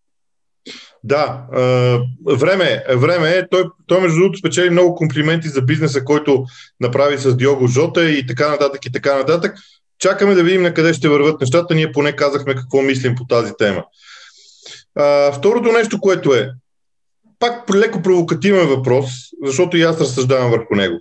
Да, 1.04 1.46
е, 1.56 1.98
време, 2.36 2.84
време 2.96 3.30
е. 3.30 3.48
Той, 3.48 3.64
той, 3.86 4.00
между 4.00 4.18
другото, 4.18 4.38
спечели 4.38 4.70
много 4.70 4.94
комплименти 4.94 5.48
за 5.48 5.62
бизнеса, 5.62 6.04
който 6.04 6.44
направи 6.80 7.18
с 7.18 7.36
Диого 7.36 7.66
Жота 7.66 8.10
и 8.10 8.26
така 8.26 8.48
нататък 8.48 8.86
и 8.86 8.92
така 8.92 9.16
нататък. 9.16 9.56
Чакаме 9.98 10.34
да 10.34 10.42
видим 10.42 10.62
на 10.62 10.74
къде 10.74 10.94
ще 10.94 11.08
върват 11.08 11.40
нещата. 11.40 11.74
Ние 11.74 11.92
поне 11.92 12.16
казахме 12.16 12.54
какво 12.54 12.82
мислим 12.82 13.14
по 13.14 13.24
тази 13.24 13.52
тема. 13.58 13.84
А, 14.94 15.32
второто 15.32 15.72
нещо, 15.72 16.00
което 16.00 16.34
е, 16.34 16.50
пак 17.38 17.74
леко 17.74 18.02
провокативен 18.02 18.68
въпрос, 18.68 19.10
защото 19.44 19.76
и 19.76 19.82
аз 19.82 20.00
разсъждавам 20.00 20.50
върху 20.50 20.74
него. 20.74 21.00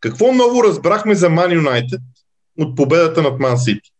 Какво 0.00 0.32
ново 0.32 0.64
разбрахме 0.64 1.14
за 1.14 1.28
Man 1.28 1.60
United 1.62 2.00
от 2.58 2.76
победата 2.76 3.22
над 3.22 3.40
Man 3.40 3.54
City? 3.54 3.90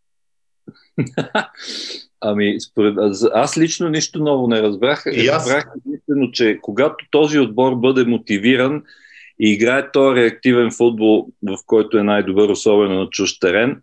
Ами, 2.20 2.60
според, 2.60 2.96
аз 3.34 3.58
лично 3.58 3.88
нищо 3.88 4.18
ново 4.18 4.48
не 4.48 4.62
разбрах. 4.62 5.04
И 5.12 5.28
аз... 5.28 5.46
Разбрах 5.46 5.64
единствено, 5.87 6.30
че 6.30 6.58
когато 6.62 7.04
този 7.10 7.38
отбор 7.38 7.75
бъде 7.75 8.04
мотивиран 8.04 8.82
и 9.40 9.52
играе 9.52 9.90
този 9.90 10.20
реактивен 10.20 10.70
футбол, 10.70 11.26
в 11.42 11.56
който 11.66 11.98
е 11.98 12.02
най-добър, 12.02 12.48
особено 12.48 12.94
на 12.94 13.06
чуж 13.10 13.38
терен, 13.38 13.80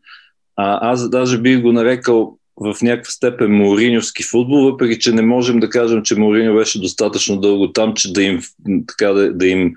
а, 0.55 0.91
аз 0.91 1.09
даже 1.09 1.37
бих 1.37 1.61
го 1.61 1.71
нарекал 1.71 2.37
в 2.57 2.75
някаква 2.81 3.11
степен 3.11 3.51
Мориньовски 3.51 4.23
футбол, 4.23 4.63
въпреки 4.63 4.99
че 4.99 5.11
не 5.11 5.21
можем 5.21 5.59
да 5.59 5.69
кажем, 5.69 6.03
че 6.03 6.15
Мориньо 6.15 6.55
беше 6.55 6.81
достатъчно 6.81 7.39
дълго 7.39 7.71
там, 7.71 7.93
че 7.93 8.13
да 8.13 8.23
им, 8.23 8.41
така, 8.87 9.13
да, 9.13 9.33
да 9.33 9.47
им 9.47 9.73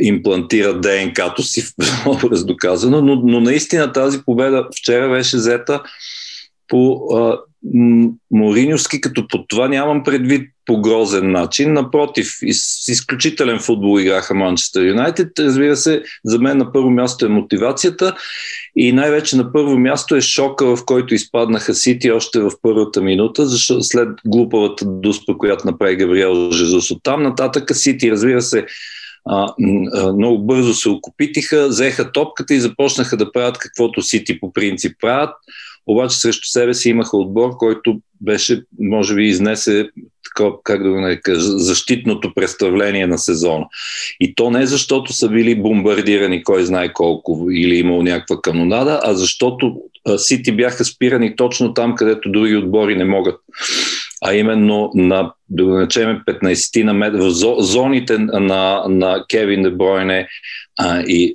имплантира 0.00 0.80
ДНК-то 0.80 1.42
си, 1.42 1.64
образ 2.06 2.44
доказано, 2.44 3.02
но, 3.02 3.14
но 3.14 3.40
наистина 3.40 3.92
тази 3.92 4.22
победа 4.22 4.68
вчера 4.76 5.10
беше 5.10 5.36
взета 5.36 5.82
по 6.70 7.08
а, 7.14 7.38
Мориньовски, 8.30 9.00
като 9.00 9.28
по 9.28 9.44
това 9.48 9.68
нямам 9.68 10.02
предвид 10.02 10.50
по 10.66 10.80
грозен 10.80 11.30
начин. 11.30 11.72
Напротив, 11.72 12.28
с 12.52 12.88
изключителен 12.88 13.58
футбол 13.58 14.00
играха 14.00 14.34
Манчестър 14.34 14.84
Юнайтед. 14.84 15.38
Разбира 15.38 15.76
се, 15.76 16.02
за 16.24 16.38
мен 16.38 16.58
на 16.58 16.72
първо 16.72 16.90
място 16.90 17.26
е 17.26 17.28
мотивацията 17.28 18.16
и 18.76 18.92
най-вече 18.92 19.36
на 19.36 19.52
първо 19.52 19.78
място 19.78 20.16
е 20.16 20.20
шока, 20.20 20.76
в 20.76 20.84
който 20.84 21.14
изпаднаха 21.14 21.74
Сити 21.74 22.10
още 22.10 22.40
в 22.40 22.50
първата 22.62 23.02
минута, 23.02 23.46
защото 23.46 23.82
след 23.82 24.08
глупавата 24.26 24.84
дуспа, 24.84 25.34
която 25.38 25.66
направи 25.66 25.96
Габриел 25.96 26.50
Жезус. 26.52 26.90
От 26.90 27.02
там 27.02 27.22
нататък 27.22 27.76
Сити, 27.76 28.10
разбира 28.10 28.42
се, 28.42 28.66
а, 29.24 29.54
много 30.12 30.38
бързо 30.38 30.74
се 30.74 30.88
окупитиха, 30.88 31.68
взеха 31.68 32.12
топката 32.12 32.54
и 32.54 32.60
започнаха 32.60 33.16
да 33.16 33.32
правят 33.32 33.58
каквото 33.58 34.02
Сити 34.02 34.40
по 34.40 34.52
принцип 34.52 34.96
правят 35.00 35.30
обаче 35.86 36.16
срещу 36.16 36.48
себе 36.48 36.74
си 36.74 36.88
имаха 36.88 37.16
отбор, 37.16 37.56
който 37.56 38.00
беше, 38.20 38.62
може 38.80 39.14
би, 39.14 39.24
изнесе 39.24 39.88
такова, 40.24 40.62
как 40.62 40.82
да 40.82 40.90
го 40.90 41.00
нарека, 41.00 41.40
защитното 41.40 42.34
представление 42.34 43.06
на 43.06 43.18
сезона. 43.18 43.66
И 44.20 44.34
то 44.34 44.50
не 44.50 44.66
защото 44.66 45.12
са 45.12 45.28
били 45.28 45.62
бомбардирани 45.62 46.44
кой 46.44 46.64
знае 46.64 46.92
колко 46.92 47.46
или 47.50 47.76
имал 47.76 48.02
някаква 48.02 48.40
канонада, 48.42 49.00
а 49.02 49.14
защото 49.14 49.76
Сити 50.16 50.52
бяха 50.52 50.84
спирани 50.84 51.36
точно 51.36 51.74
там, 51.74 51.94
където 51.94 52.30
други 52.30 52.56
отбори 52.56 52.96
не 52.96 53.04
могат. 53.04 53.40
А 54.24 54.34
именно 54.34 54.90
на, 54.94 55.32
да 55.48 55.64
го 55.64 55.70
начеме 55.70 56.20
15 56.28 56.82
на 56.82 56.94
метра, 56.94 57.18
в 57.18 57.30
зоните 57.62 58.18
на, 58.18 58.84
на 58.88 59.24
Кевин 59.28 59.62
Дебройне 59.62 60.28
а, 60.78 61.00
и 61.00 61.32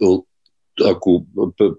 ако 0.85 1.25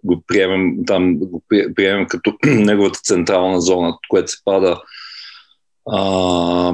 го 0.04 0.22
приемем 0.26 0.76
там, 0.86 1.18
го 1.18 1.42
приемем 1.76 2.06
като 2.06 2.34
неговата 2.46 3.00
централна 3.02 3.60
зона, 3.60 3.98
което 4.08 4.30
се 4.30 4.38
пада 4.44 4.80
а, 5.90 6.00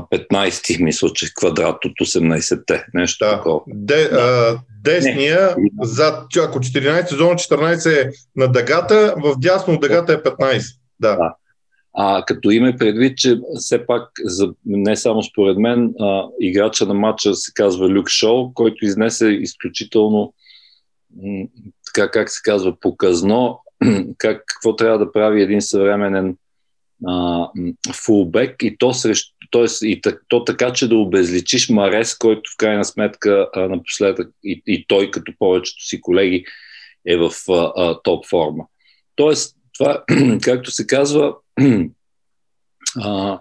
15, 0.01 0.83
мисля, 0.83 1.09
че 1.15 1.35
квадрат 1.35 1.85
от 1.85 1.93
18-те. 1.93 2.87
Нещо 2.95 3.25
да. 3.25 3.37
такова. 3.37 3.61
Де, 3.67 4.09
да. 4.09 4.17
а, 4.17 4.59
десния, 4.85 5.55
Не. 5.59 5.71
зад, 5.83 6.37
ако 6.37 6.59
14 6.59 7.17
зона, 7.17 7.35
14 7.35 8.03
е 8.03 8.11
на 8.37 8.53
дъгата, 8.53 9.15
в 9.17 9.35
дясно 9.39 9.79
дъгата 9.79 10.13
е 10.13 10.23
15. 10.23 10.77
Да. 11.01 11.17
да. 11.17 11.35
А 11.95 12.25
като 12.27 12.51
име 12.51 12.77
предвид, 12.77 13.19
че 13.19 13.41
все 13.55 13.87
пак, 13.87 14.09
за, 14.25 14.53
не 14.67 14.97
само 14.97 15.23
според 15.23 15.59
мен, 15.59 15.95
а, 16.01 16.25
играча 16.41 16.87
на 16.87 16.95
матча 16.95 17.35
се 17.35 17.53
казва 17.55 17.89
Люк 17.89 18.09
Шоу, 18.09 18.55
който 18.55 18.85
изнесе 18.85 19.27
изключително 19.27 20.35
така 21.95 22.11
как 22.11 22.31
се 22.31 22.41
казва, 22.45 22.81
показно 22.81 23.61
как, 24.19 24.45
какво 24.47 24.77
трябва 24.77 24.99
да 24.99 25.13
прави 25.13 25.43
един 25.43 25.63
съвременен 25.63 26.37
а, 27.07 27.49
фулбек 27.93 28.63
и 28.63 28.77
то, 28.79 28.95
срещу, 28.95 29.35
т.е. 29.51 29.87
и 29.87 30.01
то 30.29 30.45
така, 30.45 30.73
че 30.73 30.89
да 30.89 30.97
обезличиш 30.97 31.69
Марес, 31.69 32.19
който 32.19 32.51
в 32.51 32.57
крайна 32.57 32.85
сметка 32.85 33.49
а, 33.55 33.61
напоследък 33.61 34.31
и, 34.45 34.63
и 34.67 34.87
той 34.89 35.11
като 35.11 35.33
повечето 35.39 35.85
си 35.85 36.01
колеги 36.01 36.45
е 37.07 37.17
в 37.17 37.31
а, 37.49 37.73
а, 37.77 38.03
топ 38.03 38.27
форма. 38.27 38.65
Тоест, 39.17 39.57
това, 39.79 40.05
както 40.43 40.71
се 40.71 40.87
казва, 40.87 41.35
а, 42.97 43.41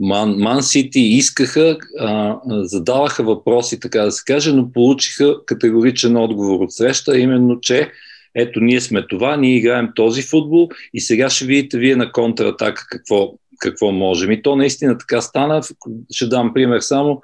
Ман, 0.00 0.36
Ман 0.38 0.62
Сити 0.62 1.00
искаха, 1.00 1.78
а, 1.98 2.40
задаваха 2.44 3.22
въпроси, 3.22 3.80
така 3.80 4.02
да 4.02 4.12
се 4.12 4.22
каже, 4.26 4.52
но 4.52 4.72
получиха 4.72 5.44
категоричен 5.46 6.16
отговор 6.16 6.60
от 6.60 6.72
среща, 6.72 7.18
именно, 7.18 7.60
че 7.60 7.92
ето 8.34 8.60
ние 8.60 8.80
сме 8.80 9.06
това, 9.06 9.36
ние 9.36 9.56
играем 9.56 9.88
този 9.94 10.22
футбол 10.22 10.68
и 10.94 11.00
сега 11.00 11.30
ще 11.30 11.44
видите 11.44 11.78
вие 11.78 11.96
на 11.96 12.12
контратака 12.12 12.86
какво, 12.90 13.32
какво 13.58 13.92
можем. 13.92 14.30
И 14.30 14.42
то 14.42 14.56
наистина 14.56 14.98
така 14.98 15.20
стана. 15.20 15.62
Ще 16.10 16.26
дам 16.26 16.54
пример 16.54 16.80
само 16.80 17.22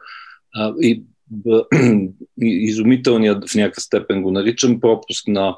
а, 0.54 0.74
и 0.80 1.02
изумителният 2.40 3.50
в 3.50 3.54
някаква 3.54 3.80
степен 3.80 4.22
го 4.22 4.30
наричам 4.30 4.80
пропуск 4.80 5.28
на 5.28 5.56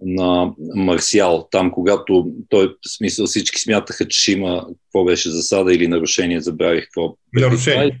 на 0.00 0.52
Марсиал, 0.74 1.48
там 1.50 1.70
когато 1.70 2.32
той, 2.48 2.66
в 2.66 2.96
смисъл 2.96 3.26
всички 3.26 3.60
смятаха, 3.60 4.08
че 4.08 4.20
ще 4.20 4.32
има, 4.32 4.66
какво 4.84 5.04
беше 5.04 5.30
засада 5.30 5.74
или 5.74 5.88
нарушение, 5.88 6.40
забравих 6.40 6.84
какво. 6.84 7.16
Нарушение. 7.34 8.00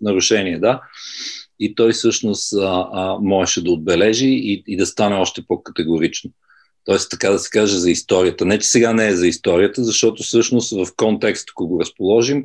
Нарушение, 0.00 0.58
да. 0.58 0.80
И 1.58 1.74
той 1.74 1.92
всъщност 1.92 2.52
а, 2.52 2.88
а, 2.92 3.18
можеше 3.20 3.64
да 3.64 3.70
отбележи 3.70 4.28
и, 4.28 4.64
и 4.66 4.76
да 4.76 4.86
стане 4.86 5.16
още 5.16 5.42
по-категорично. 5.48 6.30
Тоест, 6.84 7.10
така 7.10 7.30
да 7.30 7.38
се 7.38 7.50
каже, 7.50 7.78
за 7.78 7.90
историята. 7.90 8.44
Не, 8.44 8.58
че 8.58 8.68
сега 8.68 8.92
не 8.92 9.08
е 9.08 9.16
за 9.16 9.26
историята, 9.26 9.84
защото 9.84 10.22
всъщност 10.22 10.70
в 10.70 10.86
контекст, 10.96 11.48
ако 11.50 11.68
го 11.68 11.80
разположим, 11.80 12.44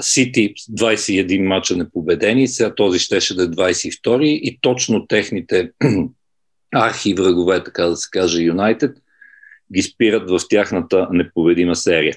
Сити 0.00 0.54
21 0.70 1.42
мача 1.42 1.76
непобедени, 1.76 2.48
сега 2.48 2.74
този 2.74 2.98
щеше 2.98 3.34
да 3.34 3.42
е 3.42 3.46
22 3.46 4.22
и 4.22 4.58
точно 4.60 5.06
техните 5.06 5.70
архи 6.72 7.14
врагове, 7.14 7.64
така 7.64 7.84
да 7.84 7.96
се 7.96 8.08
каже, 8.10 8.42
Юнайтед, 8.42 8.96
ги 9.72 9.82
спират 9.82 10.30
в 10.30 10.40
тяхната 10.48 11.08
непобедима 11.10 11.76
серия. 11.76 12.16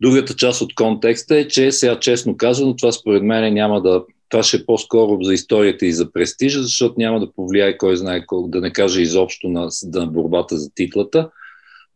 Другата 0.00 0.36
част 0.36 0.60
от 0.60 0.74
контекста 0.74 1.38
е, 1.38 1.48
че 1.48 1.72
сега 1.72 2.00
честно 2.00 2.36
казано, 2.36 2.76
това 2.76 2.92
според 2.92 3.22
мен 3.22 3.54
няма 3.54 3.82
да. 3.82 4.04
Това 4.28 4.42
ще 4.42 4.56
е 4.56 4.66
по-скоро 4.66 5.22
за 5.22 5.34
историята 5.34 5.86
и 5.86 5.92
за 5.92 6.12
престижа, 6.12 6.62
защото 6.62 6.94
няма 6.98 7.20
да 7.20 7.32
повлияе 7.32 7.78
кой 7.78 7.96
знае 7.96 8.26
колко, 8.26 8.48
да 8.48 8.60
не 8.60 8.72
каже 8.72 9.02
изобщо 9.02 9.48
на, 9.48 9.68
на 9.94 10.06
борбата 10.06 10.56
за 10.56 10.70
титлата. 10.74 11.30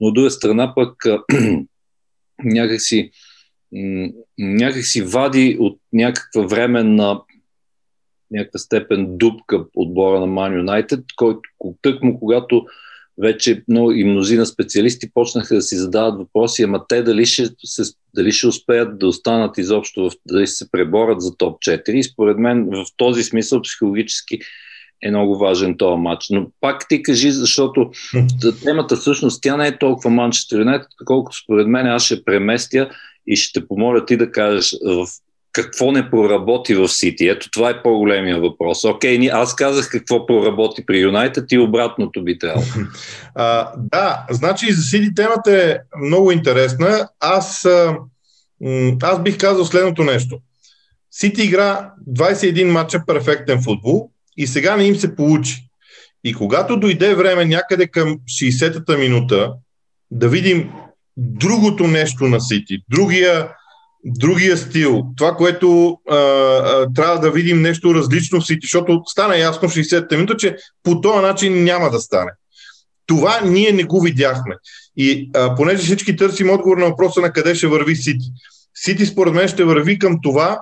Но 0.00 0.06
от 0.06 0.14
друга 0.14 0.30
страна 0.30 0.74
пък 0.74 0.92
някакси, 2.44 3.10
някакси 4.38 5.02
вади 5.02 5.56
от 5.60 5.78
някаква 5.92 6.42
временна 6.42 7.20
някаква 8.30 8.58
степен 8.58 9.06
дупка 9.18 9.64
отбора 9.76 10.20
на 10.20 10.26
Man 10.26 10.64
United, 10.64 11.04
който 11.16 11.40
тъкмо 11.82 12.18
когато 12.18 12.66
вече 13.18 13.62
много 13.68 13.92
и 13.92 14.04
мнозина 14.04 14.46
специалисти 14.46 15.10
почнаха 15.14 15.54
да 15.54 15.62
си 15.62 15.76
задават 15.76 16.18
въпроси, 16.18 16.62
ама 16.62 16.86
те 16.88 17.02
дали 17.02 17.26
ще, 17.26 17.48
се, 17.64 17.82
дали 18.14 18.32
ще 18.32 18.46
успеят 18.46 18.98
да 18.98 19.06
останат 19.06 19.58
изобщо, 19.58 20.10
дали 20.26 20.46
ще 20.46 20.54
се 20.54 20.70
преборят 20.70 21.20
за 21.20 21.36
топ 21.36 21.58
4. 21.58 21.90
И 21.90 22.02
според 22.02 22.38
мен 22.38 22.66
в 22.66 22.84
този 22.96 23.22
смисъл 23.22 23.62
психологически 23.62 24.38
е 25.02 25.10
много 25.10 25.38
важен 25.38 25.76
този 25.76 26.00
матч. 26.00 26.26
Но 26.30 26.50
пак 26.60 26.88
ти 26.88 27.02
кажи, 27.02 27.30
защото 27.30 27.90
темата 28.64 28.96
всъщност 28.96 29.42
тя 29.42 29.56
не 29.56 29.66
е 29.66 29.78
толкова 29.78 30.10
Манчестър 30.10 30.58
Юнайтед, 30.58 30.88
колкото 31.04 31.36
според 31.36 31.66
мен 31.66 31.86
аз 31.86 32.04
ще 32.04 32.24
преместя 32.24 32.90
и 33.26 33.36
ще 33.36 33.68
помоля 33.68 34.06
ти 34.06 34.16
да 34.16 34.30
кажеш 34.30 34.74
в 34.86 35.06
какво 35.54 35.92
не 35.92 36.10
проработи 36.10 36.74
в 36.74 36.88
Сити? 36.88 37.28
Ето 37.28 37.50
това 37.50 37.70
е 37.70 37.82
по-големия 37.82 38.40
въпрос. 38.40 38.84
Окей, 38.84 39.30
аз 39.32 39.56
казах 39.56 39.88
какво 39.90 40.26
проработи 40.26 40.86
при 40.86 40.98
Юнайтед 40.98 41.52
и 41.52 41.58
обратното 41.58 42.24
би 42.24 42.38
трябвало. 42.38 42.66
Да, 43.76 44.26
значи 44.30 44.72
за 44.72 44.82
Сити 44.82 45.14
темата 45.14 45.62
е 45.62 45.78
много 46.02 46.32
интересна. 46.32 47.08
Аз, 47.20 47.68
аз 49.02 49.22
бих 49.22 49.38
казал 49.38 49.64
следното 49.64 50.04
нещо. 50.04 50.38
Сити 51.10 51.42
игра 51.42 51.90
21 52.10 52.64
мача 52.64 53.02
перфектен 53.06 53.62
футбол 53.62 54.10
и 54.36 54.46
сега 54.46 54.76
не 54.76 54.84
им 54.84 54.96
се 54.96 55.16
получи. 55.16 55.68
И 56.24 56.34
когато 56.34 56.76
дойде 56.76 57.14
време 57.14 57.44
някъде 57.44 57.86
към 57.86 58.18
60-та 58.18 58.96
минута 58.96 59.52
да 60.10 60.28
видим 60.28 60.70
другото 61.16 61.86
нещо 61.86 62.24
на 62.24 62.40
Сити, 62.40 62.78
другия, 62.90 63.48
другия 64.04 64.56
стил, 64.56 65.02
това, 65.16 65.32
което 65.32 65.98
а, 66.10 66.16
а, 66.16 66.86
трябва 66.94 67.20
да 67.20 67.30
видим 67.30 67.62
нещо 67.62 67.94
различно 67.94 68.40
в 68.40 68.46
Сити, 68.46 68.66
защото 68.66 69.02
стана 69.06 69.38
ясно 69.38 69.68
в 69.68 69.74
60-та 69.74 70.16
минута, 70.16 70.36
че 70.36 70.56
по 70.82 71.00
този 71.00 71.18
начин 71.18 71.64
няма 71.64 71.90
да 71.90 72.00
стане. 72.00 72.30
Това 73.06 73.40
ние 73.44 73.72
не 73.72 73.84
го 73.84 74.00
видяхме. 74.00 74.54
И 74.96 75.30
а, 75.34 75.54
понеже 75.54 75.82
всички 75.82 76.16
търсим 76.16 76.50
отговор 76.50 76.76
на 76.76 76.86
въпроса 76.86 77.20
на 77.20 77.32
къде 77.32 77.54
ще 77.54 77.66
върви 77.66 77.96
Сити. 77.96 78.26
Сити 78.74 79.06
според 79.06 79.34
мен 79.34 79.48
ще 79.48 79.64
върви 79.64 79.98
към 79.98 80.18
това, 80.22 80.60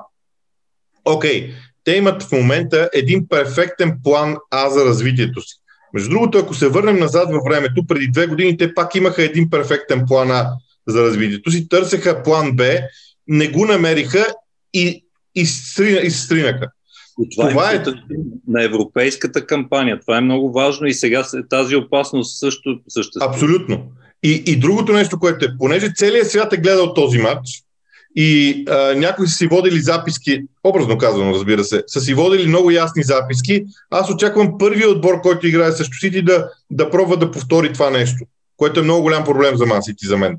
окей, 1.04 1.54
те 1.84 1.92
имат 1.96 2.22
в 2.22 2.32
момента 2.32 2.90
един 2.92 3.28
перфектен 3.28 3.98
план 4.04 4.36
А 4.50 4.70
за 4.70 4.84
развитието 4.84 5.40
си. 5.40 5.54
Между 5.94 6.10
другото, 6.10 6.38
ако 6.38 6.54
се 6.54 6.68
върнем 6.68 6.98
назад 6.98 7.32
във 7.32 7.44
времето, 7.44 7.86
преди 7.88 8.08
две 8.08 8.26
години 8.26 8.56
те 8.56 8.74
пак 8.74 8.94
имаха 8.94 9.22
един 9.22 9.50
перфектен 9.50 10.04
план 10.06 10.30
А 10.30 10.50
за 10.86 11.02
развитието 11.02 11.50
си, 11.50 11.68
търсеха 11.68 12.22
план 12.22 12.56
Б, 12.56 12.64
не 13.28 13.48
го 13.48 13.66
намериха 13.66 14.26
и, 14.74 15.04
и, 15.34 15.46
стрина, 15.46 16.00
и 16.00 16.10
стринаха. 16.10 16.68
И 17.20 17.36
това, 17.36 17.48
това 17.48 17.72
е, 17.72 17.76
е 17.76 17.80
на 18.48 18.64
европейската 18.64 19.46
кампания. 19.46 20.00
Това 20.00 20.16
е 20.16 20.20
много 20.20 20.52
важно 20.52 20.86
и 20.86 20.94
сега 20.94 21.24
тази 21.50 21.76
опасност 21.76 22.38
също 22.38 22.80
съществува. 22.88 23.34
Абсолютно. 23.34 23.92
И, 24.22 24.42
и 24.46 24.56
другото 24.56 24.92
нещо, 24.92 25.18
което 25.18 25.44
е, 25.44 25.58
понеже 25.58 25.92
целият 25.96 26.30
свят 26.30 26.52
е 26.52 26.56
гледал 26.56 26.94
този 26.94 27.18
матч, 27.18 27.62
и 28.16 28.64
а, 28.68 28.94
някои 28.94 29.28
са 29.28 29.34
си 29.34 29.46
водили 29.46 29.80
записки, 29.80 30.42
образно 30.64 30.98
казано, 30.98 31.34
разбира 31.34 31.64
се, 31.64 31.84
са 31.86 32.00
си 32.00 32.14
водили 32.14 32.48
много 32.48 32.70
ясни 32.70 33.02
записки. 33.02 33.64
Аз 33.90 34.10
очаквам 34.10 34.58
първият 34.58 34.90
отбор, 34.90 35.20
който 35.20 35.46
играе 35.46 35.72
срещу 35.72 35.98
Сити, 36.00 36.22
да, 36.22 36.48
да 36.70 36.90
пробва 36.90 37.16
да 37.16 37.30
повтори 37.30 37.72
това 37.72 37.90
нещо, 37.90 38.24
което 38.56 38.80
е 38.80 38.82
много 38.82 39.02
голям 39.02 39.24
проблем 39.24 39.56
за 39.56 39.66
Ман 39.66 39.82
Сити 39.82 40.06
за 40.06 40.18
мен. 40.18 40.36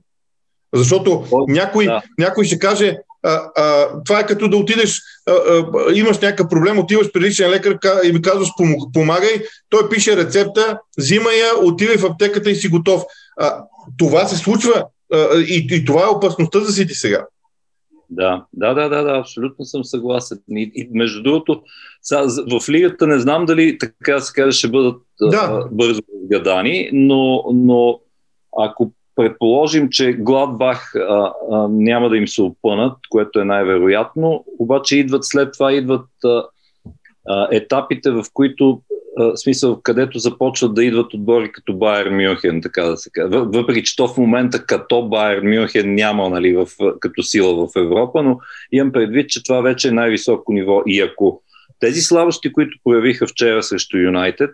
Защото 0.74 1.24
някой, 1.48 1.86
да. 1.86 2.02
някой 2.18 2.46
ще 2.46 2.60
каже, 2.60 2.98
а, 3.24 3.42
а, 3.56 3.88
това 4.06 4.20
е 4.20 4.26
като 4.26 4.48
да 4.48 4.58
отидеш, 4.58 5.02
а, 5.28 5.32
а, 5.32 5.66
имаш 5.94 6.20
някакъв 6.20 6.50
проблем, 6.50 6.80
отиваш 6.80 7.12
при 7.12 7.22
личен 7.22 7.50
лекар 7.50 7.78
и 8.04 8.12
ми 8.12 8.22
казваш 8.22 8.50
помагай, 8.94 9.42
той 9.70 9.90
пише 9.90 10.18
рецепта, 10.18 10.80
взима 10.98 11.30
я, 11.32 11.66
отивай 11.68 11.98
в 11.98 12.06
аптеката 12.06 12.52
и 12.52 12.56
си 12.56 12.68
готов. 12.68 13.04
А, 13.38 13.64
това 13.98 14.26
се 14.26 14.38
случва 14.38 14.86
а, 15.14 15.18
и, 15.38 15.68
и 15.72 15.86
това 15.86 16.04
е 16.04 16.16
опасността 16.16 16.60
за 16.60 16.72
Сити 16.72 16.94
сега. 16.94 17.26
Да, 18.10 18.46
да, 18.54 18.74
да, 18.74 18.90
да, 18.90 19.04
да, 19.04 19.20
абсолютно 19.20 19.66
съм 19.66 19.84
съгласен. 19.84 20.40
И, 20.50 20.72
и 20.76 20.90
между 20.92 21.24
другото, 21.24 21.62
сега, 22.02 22.28
в 22.60 22.70
лигата 22.70 23.08
не 23.08 23.20
знам 23.20 23.46
дали 23.46 23.78
така 23.78 24.20
се 24.20 24.34
каже 24.34 24.58
ще 24.58 24.68
бъдат 24.68 25.02
да. 25.22 25.38
а, 25.38 25.68
бързо 25.72 26.02
разгадани, 26.22 26.90
но, 26.94 27.44
но 27.54 28.00
ако 28.60 28.92
предположим, 29.16 29.90
че 29.90 30.14
Гладбах 30.14 30.96
а, 30.96 31.34
а, 31.52 31.68
няма 31.72 32.10
да 32.10 32.18
им 32.18 32.28
се 32.28 32.42
опънат, 32.42 32.98
което 33.10 33.40
е 33.40 33.46
най-вероятно, 33.46 34.46
обаче 34.60 34.98
идват 34.98 35.26
след 35.26 35.54
това 35.54 35.74
идват 35.74 36.08
а, 36.26 36.44
а, 37.28 37.48
етапите, 37.52 38.12
в 38.12 38.24
които 38.34 38.82
в 39.18 39.38
смисъл, 39.38 39.82
където 39.82 40.20
започват 40.20 40.74
да 40.74 40.86
идват 40.86 41.14
отбори 41.14 41.52
като 41.52 41.74
Байер 41.74 42.10
Мюнхен, 42.10 42.62
така 42.62 42.84
да 42.84 42.98
се 42.98 43.10
каже. 43.10 43.28
Въпреки, 43.32 43.84
че 43.84 43.96
то 43.96 44.08
в 44.08 44.18
момента 44.18 44.66
като 44.66 45.08
Байер 45.08 45.42
Мюнхен 45.42 45.96
няма 45.96 46.30
нали, 46.30 46.56
в, 46.56 46.68
като 47.00 47.24
сила 47.24 47.68
в 47.68 47.80
Европа, 47.80 48.24
но 48.24 48.40
имам 48.72 48.92
предвид, 48.92 49.30
че 49.30 49.44
това 49.44 49.62
вече 49.62 49.88
е 49.88 49.92
най-високо 49.92 50.54
ниво. 50.54 50.82
И 50.86 51.02
ако 51.02 51.42
тези 51.80 52.02
слабости, 52.02 52.54
които 52.54 52.78
проявиха 52.84 53.28
вчера 53.28 53.64
срещу 53.64 53.98
Юнайтед, 53.98 54.50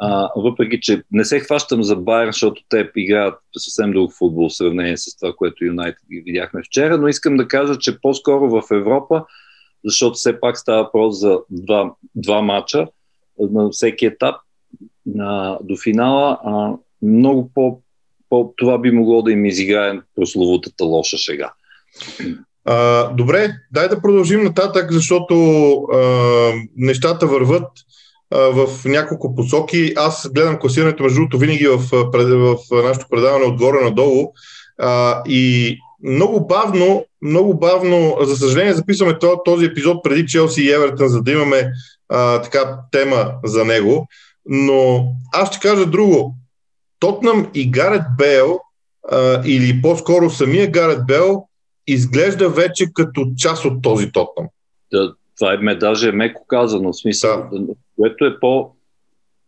а, 0.00 0.30
въпреки, 0.36 0.80
че 0.80 1.02
не 1.12 1.24
се 1.24 1.40
хващам 1.40 1.82
за 1.82 1.96
Байер, 1.96 2.26
защото 2.26 2.62
те 2.68 2.90
играят 2.96 3.34
съвсем 3.56 3.92
друг 3.92 4.12
футбол 4.18 4.48
в 4.48 4.54
сравнение 4.54 4.96
с 4.96 5.16
това, 5.16 5.32
което 5.36 5.64
Юнайтед 5.64 6.02
ги 6.12 6.22
видяхме 6.26 6.62
вчера, 6.62 6.98
но 6.98 7.08
искам 7.08 7.36
да 7.36 7.48
кажа, 7.48 7.78
че 7.78 8.00
по-скоро 8.00 8.48
в 8.48 8.62
Европа, 8.70 9.24
защото 9.84 10.14
все 10.14 10.40
пак 10.40 10.58
става 10.58 10.82
въпрос 10.82 11.20
за 11.20 11.38
два, 11.50 11.94
два 12.14 12.42
мача, 12.42 12.86
на 13.38 13.70
всеки 13.70 14.06
етап 14.06 14.34
на, 15.06 15.58
до 15.62 15.76
финала, 15.76 16.38
а, 16.44 16.72
много 17.02 17.50
по, 17.54 17.80
по 18.28 18.54
това 18.56 18.78
би 18.78 18.90
могло 18.90 19.22
да 19.22 19.32
им 19.32 19.44
изиграе 19.44 20.00
прословутата 20.16 20.84
лоша 20.84 21.18
шега. 21.18 21.52
А, 22.64 23.08
добре, 23.12 23.48
дай 23.72 23.88
да 23.88 24.02
продължим 24.02 24.44
нататък, 24.44 24.92
защото 24.92 25.34
а, 25.74 25.98
нещата 26.76 27.26
върват 27.26 27.62
а, 27.62 27.70
в 28.30 28.68
няколко 28.84 29.34
посоки. 29.34 29.92
Аз 29.96 30.28
гледам 30.34 30.58
класирането, 30.58 31.02
между 31.02 31.16
другото, 31.16 31.38
винаги 31.38 31.66
в, 31.66 31.78
в, 31.78 32.56
в 32.70 32.82
нашето 32.82 33.06
предаване 33.10 33.44
отгоре 33.44 33.84
надолу. 33.84 34.32
А, 34.78 35.22
и 35.28 35.76
много 36.04 36.46
бавно, 36.46 37.04
много 37.22 37.58
бавно, 37.58 38.16
за 38.20 38.36
съжаление, 38.36 38.74
записваме 38.74 39.18
този 39.44 39.64
епизод 39.64 40.04
преди 40.04 40.26
Челси 40.26 40.62
и 40.62 40.70
Евертън, 40.70 41.08
за 41.08 41.22
да 41.22 41.32
имаме 41.32 41.70
а, 42.08 42.42
така 42.42 42.78
тема 42.92 43.32
за 43.44 43.64
него. 43.64 44.06
Но 44.46 45.08
аз 45.32 45.48
ще 45.48 45.68
кажа 45.68 45.86
друго. 45.86 46.34
Тотнам 46.98 47.50
и 47.54 47.70
Гарет 47.70 48.02
Бейл, 48.18 48.60
а, 49.10 49.42
или 49.44 49.82
по-скоро 49.82 50.30
самия 50.30 50.70
Гарет 50.70 51.06
Бейл, 51.06 51.46
изглежда 51.86 52.48
вече 52.48 52.86
като 52.94 53.26
част 53.38 53.64
от 53.64 53.82
този 53.82 54.12
Тотнам. 54.12 54.46
Да, 54.92 55.14
това 55.36 55.52
е 55.52 55.74
даже 55.74 56.12
меко 56.12 56.46
казано, 56.46 56.92
в 56.92 57.00
смисъл, 57.00 57.48
да. 57.52 57.74
което 57.96 58.24
е 58.24 58.40
по, 58.40 58.74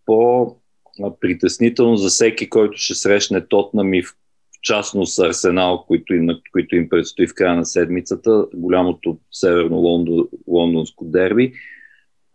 по 0.07 0.57
притеснително 1.21 1.97
за 1.97 2.09
всеки, 2.09 2.51
който 2.51 2.79
ще 2.79 2.95
срещне 2.95 3.47
Тотнам 3.47 3.95
и 3.95 4.03
в 4.03 4.15
частност 4.63 5.19
Арсенал, 5.19 5.85
които 5.87 6.15
им, 6.15 6.29
които 6.53 6.77
им 6.77 6.89
предстои 6.89 7.27
в 7.27 7.35
края 7.35 7.57
на 7.57 7.67
седмицата, 7.67 8.47
голямото 8.55 9.19
северно-лондонско 9.33 11.05
дерби 11.05 11.53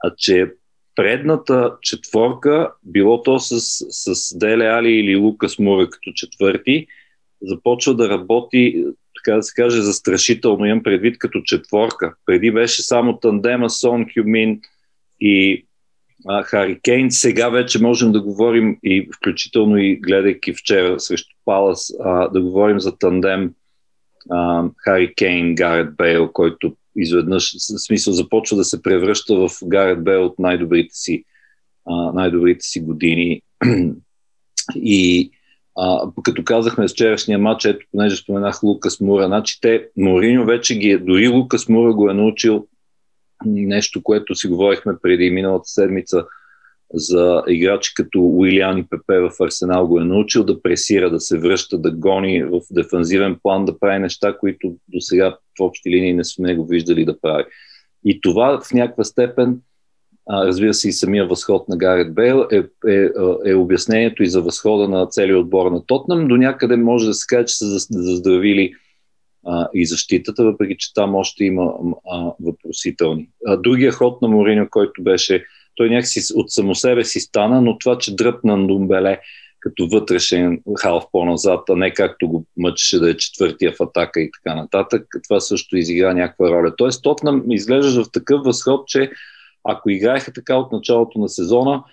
а 0.03 0.13
че 0.17 0.51
предната 0.95 1.75
четворка, 1.81 2.71
било 2.83 3.23
то 3.23 3.39
с, 3.39 3.59
с 3.89 4.37
Деле 4.37 4.65
Али 4.65 4.91
или 4.91 5.15
Лукас 5.15 5.59
Мура 5.59 5.89
като 5.89 6.11
четвърти, 6.15 6.87
започва 7.41 7.95
да 7.95 8.09
работи, 8.09 8.85
така 9.23 9.35
да 9.35 9.43
се 9.43 9.53
каже, 9.55 9.81
застрашително. 9.81 10.65
Имам 10.65 10.83
предвид 10.83 11.17
като 11.17 11.41
четворка. 11.41 12.15
Преди 12.25 12.51
беше 12.51 12.83
само 12.83 13.19
тандема 13.19 13.69
Сон 13.69 14.05
Хюмин 14.13 14.61
и 15.21 15.65
а. 16.27 17.11
Сега 17.11 17.49
вече 17.49 17.81
можем 17.81 18.11
да 18.11 18.21
говорим 18.21 18.77
и 18.83 19.09
включително 19.15 19.77
и 19.77 19.95
гледайки 19.95 20.53
вчера 20.53 20.99
срещу 20.99 21.35
Палас, 21.45 21.93
а, 22.03 22.27
да 22.27 22.41
говорим 22.41 22.79
за 22.79 22.97
тандем 22.97 23.53
а, 24.29 24.69
Гарет 25.55 25.95
Бейл, 25.95 26.31
който 26.33 26.75
изведнъж, 26.95 27.53
в 27.53 27.85
смисъл, 27.85 28.13
започва 28.13 28.57
да 28.57 28.63
се 28.63 28.81
превръща 28.81 29.35
в 29.35 29.49
Гарет 29.65 30.03
Бел 30.03 30.25
от 30.25 30.39
най-добрите 30.39 30.95
си, 30.95 31.23
а, 31.85 32.11
най-добрите 32.13 32.65
си 32.65 32.79
години. 32.79 33.41
И 34.75 35.31
а, 35.75 36.09
като 36.23 36.43
казахме 36.43 36.87
вчерашния 36.87 37.39
матч, 37.39 37.65
ето, 37.65 37.85
понеже 37.91 38.15
споменах 38.15 38.63
Лукас 38.63 39.01
Мура, 39.01 39.25
значи 39.25 39.61
те, 39.61 39.87
Мориньо 39.97 40.45
вече 40.45 40.79
ги 40.79 40.89
е, 40.89 40.97
дори 40.97 41.27
Лукас 41.27 41.69
Мура 41.69 41.93
го 41.93 42.09
е 42.09 42.13
научил 42.13 42.67
нещо, 43.45 44.03
което 44.03 44.35
си 44.35 44.47
говорихме 44.47 44.93
преди 45.01 45.29
миналата 45.29 45.65
седмица, 45.65 46.25
за 46.93 47.43
играчи 47.47 47.93
като 47.95 48.19
Уилиан 48.19 48.77
и 48.77 48.87
Пепе 48.89 49.19
в 49.19 49.31
Арсенал 49.41 49.87
го 49.87 49.99
е 49.99 50.05
научил 50.05 50.43
да 50.43 50.61
пресира, 50.61 51.09
да 51.09 51.19
се 51.19 51.39
връща, 51.39 51.77
да 51.77 51.91
гони 51.91 52.43
в 52.43 52.61
дефанзивен 52.71 53.39
план, 53.43 53.65
да 53.65 53.79
прави 53.79 53.99
неща, 53.99 54.37
които 54.37 54.75
до 54.87 55.01
сега 55.01 55.37
в 55.59 55.63
общи 55.63 55.89
линии 55.89 56.13
не 56.13 56.23
сме 56.23 56.55
го 56.55 56.65
виждали 56.65 57.05
да 57.05 57.19
прави. 57.19 57.43
И 58.05 58.21
това 58.21 58.61
в 58.61 58.73
някаква 58.73 59.03
степен, 59.03 59.59
а, 60.29 60.45
разбира 60.45 60.73
се 60.73 60.89
и 60.89 60.93
самия 60.93 61.27
възход 61.27 61.69
на 61.69 61.77
Гарет 61.77 62.13
Бейл, 62.13 62.47
е, 62.51 62.63
е, 62.91 63.09
е 63.45 63.53
обяснението 63.53 64.23
и 64.23 64.29
за 64.29 64.41
възхода 64.41 64.87
на 64.87 65.07
целият 65.07 65.39
отбор 65.39 65.71
на 65.71 65.85
Тотнам. 65.85 66.27
До 66.27 66.37
някъде 66.37 66.75
може 66.75 67.07
да 67.07 67.13
се 67.13 67.25
каже, 67.27 67.45
че 67.45 67.57
са 67.57 67.65
заздравили 67.89 68.73
а, 69.45 69.67
и 69.73 69.85
защитата, 69.85 70.43
въпреки 70.43 70.75
че 70.77 70.93
там 70.93 71.15
още 71.15 71.45
има 71.45 71.73
а, 72.11 72.31
въпросителни. 72.41 73.29
А, 73.45 73.57
другия 73.57 73.91
ход 73.91 74.21
на 74.21 74.27
Морино, 74.27 74.67
който 74.69 75.03
беше 75.03 75.45
той 75.75 75.89
някакси 75.89 76.33
от 76.35 76.51
само 76.51 76.75
себе 76.75 77.03
си 77.03 77.19
стана, 77.19 77.61
но 77.61 77.77
това, 77.77 77.97
че 77.97 78.15
дръпна 78.15 78.67
Думбеле 78.67 79.19
като 79.59 79.87
вътрешен 79.87 80.61
халф 80.79 81.03
по-назад, 81.11 81.69
а 81.69 81.75
не 81.75 81.93
както 81.93 82.27
го 82.27 82.45
мъчеше 82.57 82.99
да 82.99 83.09
е 83.09 83.17
четвъртия 83.17 83.71
в 83.71 83.81
атака 83.81 84.21
и 84.21 84.31
така 84.31 84.55
нататък. 84.55 85.07
Това 85.23 85.39
също 85.39 85.77
изигра 85.77 86.13
някаква 86.13 86.51
роля. 86.51 86.75
Тоест 86.75 87.03
Тотнам 87.03 87.43
изглежда 87.51 88.03
в 88.03 88.11
такъв 88.11 88.43
възход, 88.43 88.87
че 88.87 89.11
ако 89.63 89.89
играеха 89.89 90.33
така 90.33 90.55
от 90.55 90.71
началото 90.71 91.19
на 91.19 91.29
сезона, 91.29 91.83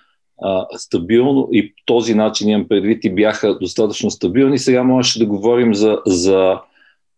а, 0.42 0.66
стабилно 0.76 1.48
и 1.52 1.74
по 1.74 1.82
този 1.86 2.14
начин 2.14 2.48
имам 2.48 2.68
предвид 2.68 3.04
и 3.04 3.14
бяха 3.14 3.58
достатъчно 3.58 4.10
стабилни, 4.10 4.58
сега 4.58 4.82
можеше 4.82 5.18
да 5.18 5.26
говорим 5.26 5.74
за, 5.74 5.98
за, 6.06 6.58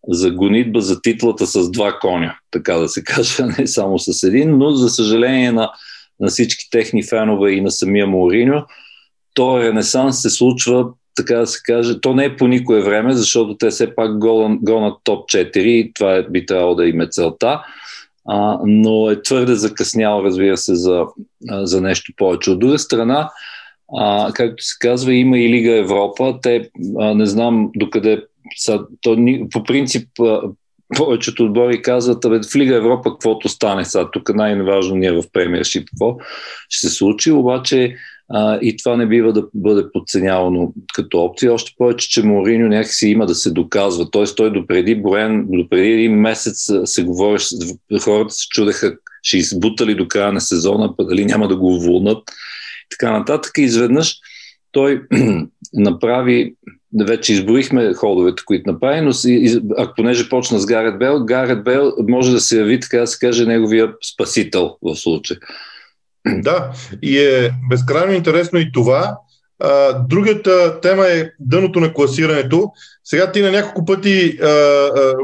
за 0.08 0.30
гонитба 0.30 0.80
за 0.80 1.02
титлата 1.02 1.46
с 1.46 1.70
два 1.70 1.98
коня, 2.00 2.36
така 2.50 2.74
да 2.74 2.88
се 2.88 3.04
каже, 3.04 3.44
не 3.58 3.66
само 3.66 3.98
с 3.98 4.22
един, 4.22 4.58
но 4.58 4.70
за 4.70 4.88
съжаление 4.88 5.52
на, 5.52 5.72
на 6.20 6.28
всички 6.28 6.70
техни 6.70 7.02
фенове 7.02 7.52
и 7.52 7.60
на 7.60 7.70
самия 7.70 8.06
Мориньо, 8.06 8.64
то 9.34 9.60
ренесанс 9.62 10.22
се 10.22 10.30
случва, 10.30 10.86
така 11.16 11.36
да 11.36 11.46
се 11.46 11.58
каже, 11.66 12.00
то 12.00 12.14
не 12.14 12.24
е 12.24 12.36
по 12.36 12.48
никое 12.48 12.80
време, 12.80 13.12
защото 13.12 13.56
те 13.56 13.70
все 13.70 13.94
пак 13.94 14.18
гонат 14.18 14.98
топ 15.04 15.30
4 15.30 15.58
и 15.58 15.92
това 15.94 16.14
е, 16.14 16.22
би 16.22 16.46
трябвало 16.46 16.74
да 16.74 16.86
им 16.86 17.00
е 17.00 17.08
целта 17.10 17.64
а, 18.28 18.58
но 18.66 19.10
е 19.10 19.22
твърде 19.22 19.54
закъснял, 19.54 20.22
разбира 20.24 20.56
се, 20.56 20.74
за, 20.74 21.04
за 21.50 21.80
нещо 21.80 22.12
повече. 22.16 22.50
От 22.50 22.58
друга 22.58 22.78
страна, 22.78 23.30
а, 23.98 24.32
както 24.34 24.64
се 24.64 24.76
казва, 24.80 25.14
има 25.14 25.38
и 25.38 25.48
Лига 25.48 25.78
Европа. 25.78 26.38
Те, 26.42 26.70
а, 26.98 27.14
не 27.14 27.26
знам 27.26 27.70
докъде 27.76 28.24
са, 28.56 28.80
то, 29.00 29.16
по 29.50 29.62
принцип 29.62 30.08
а, 30.20 30.40
повечето 30.96 31.44
отбори 31.44 31.82
казват, 31.82 32.24
абе, 32.24 32.40
в 32.52 32.56
Лига 32.56 32.76
Европа 32.76 33.10
каквото 33.10 33.48
стане 33.48 33.84
сега, 33.84 34.10
тук 34.10 34.34
най-важно 34.34 34.96
ни 34.96 35.06
е 35.06 35.12
в 35.12 35.22
премиершип, 35.32 35.88
какво 35.88 36.16
ще 36.68 36.88
се 36.88 36.94
случи, 36.94 37.32
обаче 37.32 37.96
а, 38.34 38.58
и 38.62 38.76
това 38.76 38.96
не 38.96 39.06
бива 39.06 39.32
да 39.32 39.44
бъде 39.54 39.84
подценявано 39.92 40.72
като 40.94 41.18
опция. 41.18 41.54
Още 41.54 41.72
повече, 41.78 42.08
че 42.08 42.22
Мориньо 42.22 42.68
някакси 42.68 43.08
има 43.08 43.26
да 43.26 43.34
се 43.34 43.50
доказва. 43.50 44.10
Т.е. 44.10 44.24
той 44.24 44.52
допреди 44.52 44.94
броен, 44.94 45.46
допреди 45.48 45.88
един 45.88 46.20
месец 46.20 46.72
се 46.84 47.02
говориш, 47.02 47.48
хората 48.02 48.34
се 48.34 48.48
чудеха, 48.48 48.96
ще 49.22 49.36
избута 49.36 49.86
ли 49.86 49.94
до 49.94 50.08
края 50.08 50.32
на 50.32 50.40
сезона, 50.40 50.96
па 50.96 51.04
дали 51.04 51.24
няма 51.24 51.48
да 51.48 51.56
го 51.56 51.74
уволнат. 51.74 52.22
Така 52.90 53.18
нататък. 53.18 53.52
Изведнъж 53.58 54.16
той 54.72 55.02
направи 55.72 56.54
вече 57.06 57.32
изброихме 57.32 57.94
ходовете, 57.94 58.42
които 58.46 58.72
направи, 58.72 59.00
но 59.00 59.10
ако 59.78 59.94
понеже 59.96 60.28
почна 60.28 60.58
с 60.58 60.66
Гарет 60.66 60.98
Бел, 60.98 61.24
Гарет 61.24 61.64
Бел 61.64 61.92
може 62.08 62.32
да 62.32 62.40
се 62.40 62.58
яви, 62.58 62.80
така 62.80 62.98
да 62.98 63.06
се 63.06 63.18
каже, 63.18 63.46
неговия 63.46 63.92
спасител 64.14 64.76
в 64.82 64.96
случая. 64.96 65.38
Да, 66.42 66.72
и 67.02 67.18
е 67.18 67.50
безкрайно 67.70 68.12
интересно 68.12 68.58
и 68.58 68.72
това. 68.72 69.16
А, 69.58 69.92
другата 69.92 70.80
тема 70.80 71.06
е 71.06 71.30
дъното 71.40 71.80
на 71.80 71.92
класирането. 71.92 72.72
Сега 73.04 73.32
ти 73.32 73.42
на 73.42 73.50
няколко 73.50 73.84
пъти 73.84 74.38
а, 74.42 74.46
а, 74.46 75.14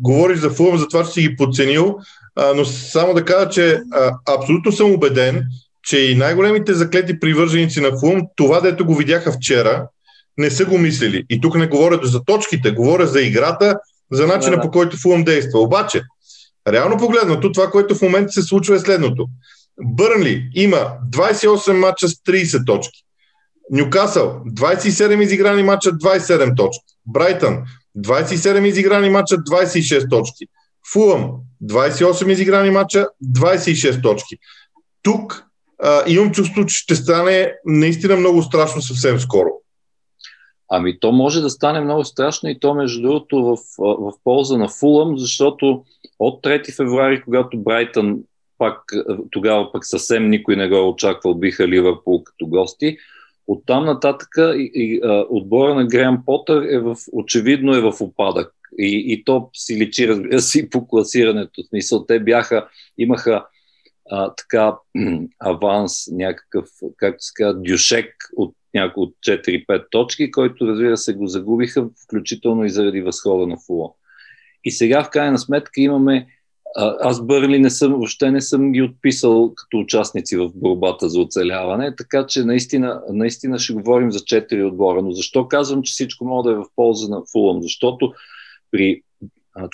говориш 0.00 0.38
за 0.38 0.50
Фулъм, 0.50 0.78
за 0.78 0.88
това, 0.88 1.04
че 1.04 1.10
си 1.10 1.20
ги 1.20 1.36
подценил, 1.36 1.98
а, 2.36 2.54
но 2.54 2.64
само 2.64 3.14
да 3.14 3.24
кажа, 3.24 3.48
че 3.48 3.80
а, 3.92 4.14
абсолютно 4.36 4.72
съм 4.72 4.92
убеден, 4.92 5.42
че 5.82 5.98
и 5.98 6.14
най-големите 6.14 6.74
заклети 6.74 7.20
привърженици 7.20 7.80
на 7.80 7.98
Фулъм, 8.00 8.22
това 8.36 8.60
дето 8.60 8.86
го 8.86 8.94
видяха 8.94 9.32
вчера, 9.32 9.86
не 10.38 10.50
са 10.50 10.64
го 10.64 10.78
мислили. 10.78 11.24
И 11.30 11.40
тук 11.40 11.54
не 11.54 11.66
говоря 11.66 12.00
за 12.02 12.24
точките, 12.24 12.70
говоря 12.70 13.06
за 13.06 13.20
играта, 13.20 13.78
за 14.12 14.26
начина 14.26 14.50
да, 14.50 14.56
да. 14.56 14.62
по 14.62 14.70
който 14.70 14.96
Фулъм 14.96 15.24
действа. 15.24 15.60
Обаче, 15.60 16.02
реално 16.68 16.96
погледнато, 16.96 17.52
това, 17.52 17.70
което 17.70 17.94
в 17.94 18.02
момента 18.02 18.32
се 18.32 18.42
случва 18.42 18.76
е 18.76 18.78
следното. 18.78 19.26
Бърнли 19.84 20.50
има 20.54 20.92
28 21.12 21.72
мача 21.72 22.08
с 22.08 22.14
30 22.14 22.66
точки. 22.66 23.04
Нюкасъл 23.70 24.42
27 24.46 25.22
изиграни 25.22 25.62
мача 25.62 25.92
27 25.92 26.56
точки. 26.56 26.84
Брайтън 27.06 27.64
27 27.98 28.64
изиграни 28.66 29.10
мача 29.10 29.36
26 29.36 30.10
точки. 30.10 30.46
Фулъм 30.92 31.32
28 31.64 32.30
изиграни 32.30 32.70
мача 32.70 33.08
26 33.24 34.02
точки. 34.02 34.36
Тук 35.02 35.44
а, 35.82 36.02
имам 36.06 36.32
чувство, 36.32 36.66
че 36.66 36.76
ще 36.76 36.94
стане 36.94 37.54
наистина 37.64 38.16
много 38.16 38.42
страшно 38.42 38.82
съвсем 38.82 39.20
скоро. 39.20 39.48
Ами 40.70 41.00
то 41.00 41.12
може 41.12 41.40
да 41.40 41.50
стане 41.50 41.80
много 41.80 42.04
страшно 42.04 42.48
и 42.48 42.60
то 42.60 42.74
между 42.74 43.02
другото 43.02 43.44
в, 43.44 43.56
в 43.78 44.12
полза 44.24 44.58
на 44.58 44.68
Фулъм, 44.68 45.18
защото 45.18 45.84
от 46.18 46.44
3 46.44 46.76
февруари, 46.76 47.22
когато 47.24 47.58
Брайтън 47.58 48.16
пак 48.58 48.82
тогава 49.30 49.72
пък 49.72 49.86
съвсем 49.86 50.30
никой 50.30 50.56
не 50.56 50.68
го 50.68 50.76
е 50.76 50.80
очаквал, 50.80 51.34
биха 51.34 51.68
Ливърпул 51.68 52.24
като 52.24 52.46
гости. 52.46 52.96
Оттам 53.46 53.84
нататък 53.84 54.28
и, 54.38 54.70
и, 54.74 55.00
а, 55.04 55.26
отбора 55.28 55.74
на 55.74 55.86
Греъм 55.86 56.22
Потър 56.26 56.62
е 56.62 56.78
в, 56.78 56.96
очевидно 57.12 57.74
е 57.74 57.80
в 57.80 57.92
опадък. 58.00 58.52
И, 58.78 59.12
и 59.12 59.24
то 59.24 59.50
си 59.54 59.76
личи, 59.76 60.08
разбира 60.08 60.40
се, 60.40 60.58
и 60.58 60.70
по 60.70 60.88
класирането. 60.88 61.62
В 61.62 61.68
смисъл, 61.68 62.06
те 62.06 62.20
бяха, 62.20 62.68
имаха 62.98 63.46
а, 64.10 64.34
така 64.34 64.76
аванс, 65.38 66.06
някакъв, 66.12 66.68
както 66.96 67.24
се 67.24 67.32
казва, 67.34 67.62
дюшек 67.62 68.14
от 68.36 68.54
някои 68.74 69.02
от 69.02 69.14
4-5 69.26 69.84
точки, 69.90 70.30
който, 70.30 70.66
разбира 70.66 70.96
се, 70.96 71.14
го 71.14 71.26
загубиха, 71.26 71.88
включително 72.04 72.64
и 72.64 72.70
заради 72.70 73.00
възхода 73.00 73.46
на 73.46 73.56
Фуло. 73.66 73.96
И 74.64 74.70
сега, 74.70 75.04
в 75.04 75.10
крайна 75.10 75.38
сметка, 75.38 75.80
имаме 75.80 76.26
аз 76.76 77.26
Бърли 77.26 77.58
не 77.58 77.70
съм, 77.70 77.92
въобще 77.92 78.30
не 78.30 78.40
съм 78.40 78.72
ги 78.72 78.82
отписал 78.82 79.54
като 79.54 79.78
участници 79.78 80.36
в 80.36 80.50
борбата 80.54 81.08
за 81.08 81.20
оцеляване, 81.20 81.96
така 81.96 82.26
че 82.26 82.44
наистина, 82.44 83.02
наистина 83.12 83.58
ще 83.58 83.72
говорим 83.72 84.12
за 84.12 84.20
четири 84.24 84.64
отбора. 84.64 85.02
Но 85.02 85.10
защо 85.12 85.48
казвам, 85.48 85.82
че 85.82 85.92
всичко 85.92 86.24
може 86.24 86.44
да 86.44 86.50
е 86.50 86.54
в 86.54 86.64
полза 86.76 87.08
на 87.08 87.22
Фулъм? 87.32 87.62
Защото 87.62 88.12
при 88.70 89.02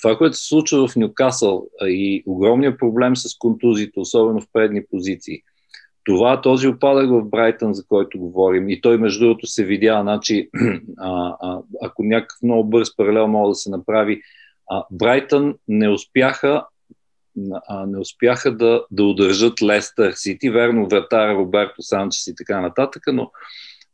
това, 0.03 0.19
което 0.19 0.37
се 0.37 0.49
случва 0.49 0.89
в 0.89 0.97
Нюкасъл 0.97 1.67
и 1.83 2.23
огромният 2.27 2.79
проблем 2.79 3.17
с 3.17 3.39
контузиите, 3.39 4.01
особено 4.01 4.41
в 4.41 4.47
предни 4.53 4.83
позиции, 4.91 5.43
това, 6.05 6.41
този 6.41 6.69
опадък 6.69 7.11
в 7.11 7.25
Брайтън, 7.25 7.75
за 7.75 7.85
който 7.87 8.19
говорим, 8.19 8.69
и 8.69 8.81
той 8.81 8.99
между 8.99 9.25
другото 9.25 9.47
се 9.47 9.65
видя, 9.65 9.99
значи, 10.03 10.51
а, 10.99 11.37
а, 11.41 11.61
ако 11.83 12.05
някакъв 12.05 12.39
много 12.43 12.69
бърз 12.69 12.97
паралел 12.97 13.29
мога 13.29 13.49
да 13.49 13.55
се 13.55 13.71
направи, 13.71 14.21
а, 14.71 14.85
Брайтън 14.91 15.55
не 15.69 15.89
успяха 15.89 16.65
а, 17.69 17.87
не 17.87 17.99
успяха 17.99 18.57
да, 18.57 18.85
да 18.91 19.05
удържат 19.05 19.63
Лестър 19.63 20.13
Сити. 20.13 20.51
Верно, 20.51 20.89
вратара 20.89 21.35
Роберто 21.35 21.83
Санчес 21.83 22.27
и 22.27 22.35
така 22.35 22.61
нататък, 22.61 23.03
но, 23.13 23.31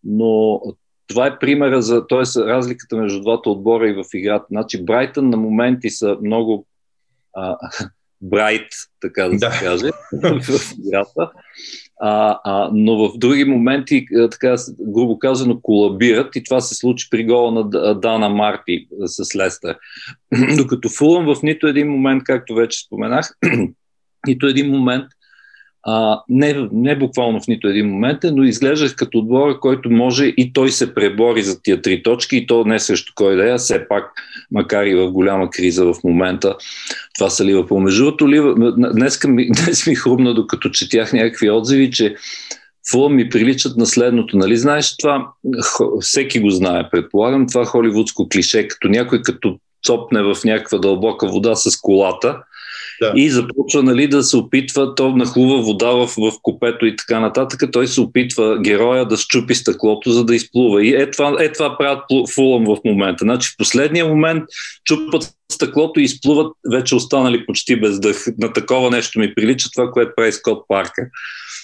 но 0.05 0.61
това 1.07 1.26
е 1.26 1.38
примера 1.38 1.83
за, 1.83 2.07
т.е. 2.07 2.40
разликата 2.40 2.96
между 2.96 3.20
двата 3.20 3.50
отбора 3.50 3.88
и 3.88 3.92
в 3.92 4.05
играта. 4.14 4.46
Значи 4.50 4.85
Брайтън 4.85 5.31
на 5.31 5.37
моменти 5.37 5.90
са 5.90 6.16
много 6.22 6.66
а, 7.33 7.57
брайт, 8.22 8.68
така 9.00 9.28
да, 9.28 9.37
да. 9.37 9.50
се 9.50 9.64
каже, 9.64 9.90
в 10.12 10.72
играта 10.87 11.30
а, 12.00 12.40
а, 12.44 12.70
но 12.72 12.96
в 12.96 13.18
други 13.18 13.44
моменти, 13.44 14.06
така 14.30 14.56
грубо 14.80 15.18
казано, 15.18 15.61
колабират 15.61 16.37
и 16.37 16.44
това 16.44 16.61
се 16.61 16.74
случи 16.74 17.09
при 17.11 17.24
гола 17.24 17.52
на 17.52 17.94
Дана 17.94 18.28
Марти 18.28 18.87
с 19.04 19.37
Лестър. 19.37 19.76
Докато 20.56 20.88
Фулъм 20.88 21.35
в 21.35 21.42
нито 21.42 21.66
един 21.66 21.90
момент, 21.90 22.24
както 22.24 22.54
вече 22.54 22.80
споменах, 22.87 23.37
нито 24.26 24.46
един 24.46 24.70
момент 24.70 25.04
а, 25.82 26.22
не, 26.28 26.68
не 26.72 26.98
буквално 26.98 27.40
в 27.40 27.46
нито 27.48 27.68
един 27.68 27.90
момент, 27.90 28.18
но 28.32 28.42
изглеждах 28.42 28.96
като 28.96 29.18
отбора, 29.18 29.60
който 29.60 29.90
може 29.90 30.24
и 30.24 30.52
той 30.52 30.70
се 30.70 30.94
пребори 30.94 31.42
за 31.42 31.62
тия 31.62 31.82
три 31.82 32.02
точки 32.02 32.36
и 32.36 32.46
то 32.46 32.64
не 32.64 32.78
срещу 32.78 33.12
кой 33.16 33.36
да 33.36 33.54
е, 33.54 33.58
все 33.58 33.88
пак, 33.88 34.12
макар 34.50 34.86
и 34.86 34.94
в 34.94 35.10
голяма 35.10 35.50
криза 35.50 35.84
в 35.84 35.94
момента, 36.04 36.56
това 37.14 37.30
са 37.30 37.44
Ливърпул. 37.44 37.80
Между 37.80 38.04
другото, 38.04 38.26
днес, 38.94 39.24
ми, 39.24 39.46
днес 39.46 39.86
ми 39.86 39.94
хрумна, 39.94 40.34
докато 40.34 40.70
четях 40.70 41.12
някакви 41.12 41.50
отзиви, 41.50 41.90
че 41.90 42.14
Фулъм 42.90 43.16
ми 43.16 43.28
приличат 43.28 43.76
на 43.76 43.86
следното. 43.86 44.36
Нали 44.36 44.56
знаеш 44.56 44.96
това? 44.96 45.26
Всеки 46.00 46.40
го 46.40 46.50
знае, 46.50 46.90
предполагам, 46.90 47.46
това 47.48 47.64
холивудско 47.64 48.28
клише, 48.28 48.68
като 48.68 48.88
някой 48.88 49.22
като 49.22 49.58
цопне 49.86 50.22
в 50.22 50.36
някаква 50.44 50.78
дълбока 50.78 51.26
вода 51.26 51.54
с 51.54 51.80
колата– 51.80 52.42
да. 53.00 53.12
И 53.16 53.30
започва 53.30 53.82
нали, 53.82 54.08
да 54.08 54.22
се 54.22 54.36
опитва, 54.36 54.94
то 54.94 55.16
нахлува 55.16 55.62
вода 55.62 55.90
в, 55.90 56.06
в 56.06 56.32
купето 56.42 56.86
и 56.86 56.96
така 56.96 57.20
нататък. 57.20 57.62
Той 57.72 57.88
се 57.88 58.00
опитва 58.00 58.58
героя 58.58 59.06
да 59.06 59.16
щупи 59.16 59.54
стъклото, 59.54 60.10
за 60.10 60.24
да 60.24 60.34
изплува. 60.34 60.84
И 60.84 60.94
е 60.94 61.10
това, 61.10 61.36
е 61.40 61.52
това 61.52 61.78
правят 61.78 62.04
Фулъм 62.34 62.64
в 62.64 62.76
момента. 62.84 63.22
Значи 63.22 63.48
в 63.48 63.56
последния 63.58 64.06
момент 64.06 64.44
чупат 64.84 65.32
стъклото 65.52 66.00
и 66.00 66.04
изплуват 66.04 66.52
вече 66.72 66.94
останали 66.94 67.46
почти 67.46 67.80
без 67.80 68.00
дъх. 68.00 68.26
На 68.38 68.52
такова 68.52 68.90
нещо 68.90 69.18
ми 69.18 69.34
прилича 69.34 69.68
това, 69.74 69.90
което 69.90 70.12
прави 70.16 70.32
Скот 70.32 70.64
Парка. 70.68 71.02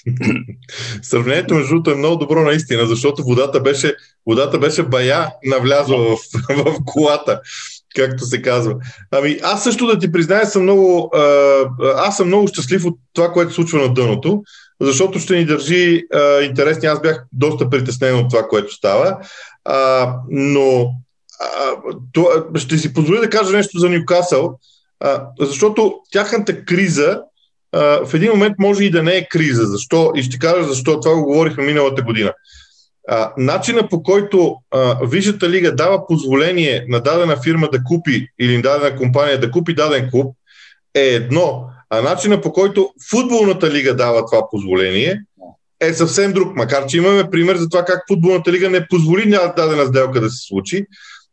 Сравнението 1.03 1.55
между 1.55 1.69
другото 1.69 1.91
е 1.91 1.95
много 1.95 2.17
добро 2.17 2.43
наистина, 2.43 2.87
защото 2.87 3.23
водата 3.23 3.61
беше, 3.61 3.95
водата 4.27 4.59
беше 4.59 4.83
бая 4.83 5.29
навлязла 5.45 5.99
в, 5.99 6.19
в 6.65 6.77
колата 6.85 7.41
както 7.97 8.25
се 8.25 8.43
казва. 8.43 8.75
Ами 9.11 9.39
аз 9.43 9.65
също 9.65 9.87
да 9.87 9.99
ти 9.99 10.13
призная 10.13 10.47
съм 10.47 10.63
много, 10.63 11.11
аз 11.97 12.17
съм 12.17 12.27
много 12.27 12.49
щастлив 12.49 12.85
от 12.85 12.99
това, 13.13 13.33
което 13.33 13.53
случва 13.53 13.79
на 13.79 13.95
дъното, 13.95 14.43
защото 14.81 15.19
ще 15.19 15.37
ни 15.37 15.45
държи 15.45 16.03
а, 16.15 16.41
интересни. 16.41 16.89
Аз 16.89 17.01
бях 17.01 17.25
доста 17.33 17.71
притеснен 17.71 18.17
от 18.17 18.31
това, 18.31 18.49
което 18.49 18.75
става. 18.75 19.19
А, 19.65 20.13
но 20.31 20.91
а, 21.41 21.77
това, 22.13 22.31
ще 22.55 22.79
си 22.79 22.93
позволя 22.93 23.21
да 23.21 23.31
кажа 23.31 23.53
нещо 23.53 23.79
за 23.79 23.89
Ньюкасъл, 23.89 24.59
а, 25.01 25.23
защото 25.41 25.95
тяхната 26.13 26.65
криза 26.65 27.21
а, 27.73 28.07
в 28.07 28.15
един 28.15 28.31
момент 28.31 28.55
може 28.59 28.85
и 28.85 28.91
да 28.91 29.03
не 29.03 29.17
е 29.17 29.29
криза. 29.29 29.67
Защо? 29.67 30.13
И 30.15 30.23
ще 30.23 30.39
кажа 30.39 30.65
защо. 30.65 31.01
Това 31.01 31.15
го 31.15 31.25
говорихме 31.25 31.65
миналата 31.65 32.03
година. 32.03 32.33
А, 33.09 33.33
начина 33.37 33.89
по 33.89 34.03
който 34.03 34.57
а, 34.71 35.07
Висшата 35.07 35.51
лига 35.51 35.75
дава 35.75 36.07
позволение 36.07 36.85
на 36.89 37.01
дадена 37.01 37.37
фирма 37.43 37.69
да 37.73 37.85
купи 37.85 38.29
или 38.41 38.57
на 38.57 38.63
дадена 38.63 38.97
компания 38.97 39.41
да 39.41 39.51
купи 39.51 39.75
даден 39.75 40.11
клуб 40.11 40.37
е 40.95 41.01
едно, 41.01 41.65
а 41.91 42.03
начина 42.03 42.41
по 42.41 42.53
който 42.53 42.91
футболната 43.11 43.71
лига 43.71 43.97
дава 43.97 44.27
това 44.27 44.51
позволение 44.51 45.23
е 45.81 45.93
съвсем 45.93 46.33
друг. 46.33 46.57
Макар, 46.57 46.87
че 46.87 46.97
имаме 46.97 47.31
пример 47.31 47.57
за 47.57 47.69
това 47.69 47.85
как 47.85 48.03
футболната 48.09 48.53
лига 48.53 48.71
не 48.71 48.89
позволи 48.89 49.31
дадена 49.57 49.87
сделка 49.87 50.21
да 50.21 50.31
се 50.31 50.47
случи. 50.47 50.87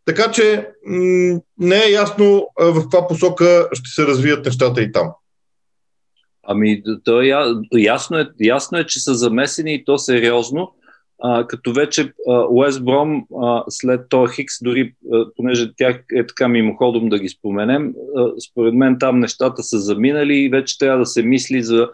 Така 0.06 0.32
че 0.32 0.68
м- 0.86 1.40
не 1.58 1.78
е 1.78 1.92
ясно 1.92 2.48
а, 2.60 2.66
в 2.66 2.82
каква 2.82 3.08
посока 3.08 3.70
ще 3.74 3.90
се 3.90 4.08
развият 4.08 4.46
нещата 4.46 4.82
и 4.82 4.92
там. 4.92 5.12
Ами, 6.44 6.84
то 7.04 7.22
е, 7.22 7.28
ясно, 7.74 8.18
е, 8.18 8.28
ясно 8.40 8.78
е, 8.78 8.86
че 8.86 9.00
са 9.00 9.14
замесени 9.14 9.74
и 9.74 9.86
то 9.86 9.98
сериозно 9.98 10.72
а, 11.26 11.48
като 11.48 11.74
вече 11.74 12.14
Уест 12.50 12.86
Бром 12.86 13.26
след 13.70 14.10
този 14.10 14.36
Хикс, 14.36 14.54
дори 14.62 14.94
а, 15.14 15.26
понеже 15.36 15.76
тях 15.76 16.04
е 16.16 16.28
така 16.28 16.48
мимоходом 16.48 17.10
да 17.10 17.20
ги 17.20 17.30
споменем, 17.30 17.94
а, 18.18 18.32
според 18.50 18.74
мен 18.74 18.98
там 19.00 19.20
нещата 19.20 19.64
са 19.64 19.80
заминали 19.80 20.36
и 20.36 20.50
вече 20.50 20.78
трябва 20.78 21.00
да 21.00 21.06
се 21.06 21.24
мисли 21.24 21.64
за 21.64 21.90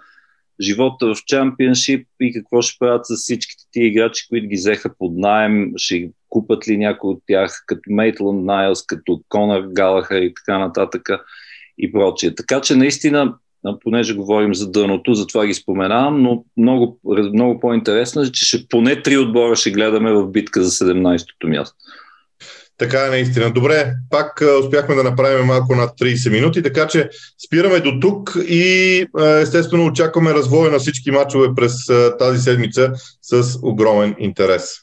живота 0.62 1.16
в 1.16 1.26
чемпионшип 1.26 2.08
и 2.22 2.34
какво 2.34 2.62
ще 2.62 2.80
правят 2.80 3.06
с 3.06 3.16
всичките 3.16 3.64
тия 3.72 3.88
играчи, 3.88 4.28
които 4.30 4.48
ги 4.48 4.56
взеха 4.56 4.96
под 4.98 5.18
найем, 5.18 5.72
ще 5.78 6.12
купат 6.30 6.68
ли 6.68 6.78
някой 6.78 7.10
от 7.10 7.24
тях, 7.28 7.64
като 7.66 7.82
Мейтланд 7.90 8.46
Найлс, 8.46 8.86
като 8.86 9.22
Конър 9.30 9.62
Галахър 9.62 10.22
и 10.22 10.34
така 10.34 10.60
нататък 10.60 11.10
и 11.78 11.92
прочие. 11.92 12.36
Така 12.36 12.62
че 12.62 12.76
наистина 12.76 13.36
понеже 13.84 14.16
говорим 14.16 14.56
за 14.56 14.72
дъното, 14.72 15.14
затова 15.14 15.46
ги 15.46 15.54
споменавам, 15.54 16.22
но 16.22 16.44
много, 16.58 17.00
много 17.34 17.60
по-интересно 17.60 18.22
е, 18.22 18.32
че 18.32 18.46
ще, 18.46 18.68
поне 18.68 19.02
три 19.02 19.18
отбора 19.18 19.56
ще 19.56 19.72
гледаме 19.72 20.14
в 20.14 20.28
битка 20.28 20.64
за 20.64 20.86
17-то 20.86 21.48
място. 21.48 21.76
Така 22.78 23.06
е 23.06 23.10
наистина. 23.10 23.52
Добре, 23.52 23.94
пак 24.10 24.44
успяхме 24.64 24.96
да 24.96 25.04
направим 25.04 25.46
малко 25.46 25.76
над 25.76 25.90
30 25.90 26.32
минути, 26.32 26.64
така 26.64 26.88
че 26.88 27.10
спираме 27.46 27.80
до 27.80 27.92
тук 28.02 28.38
и 28.48 29.06
естествено 29.42 29.86
очакваме 29.86 30.34
развоя 30.34 30.72
на 30.72 30.80
всички 30.80 31.12
матчове 31.12 31.48
през 31.56 31.74
тази 32.20 32.40
седмица 32.40 32.92
с 33.22 33.60
огромен 33.64 34.16
интерес. 34.20 34.76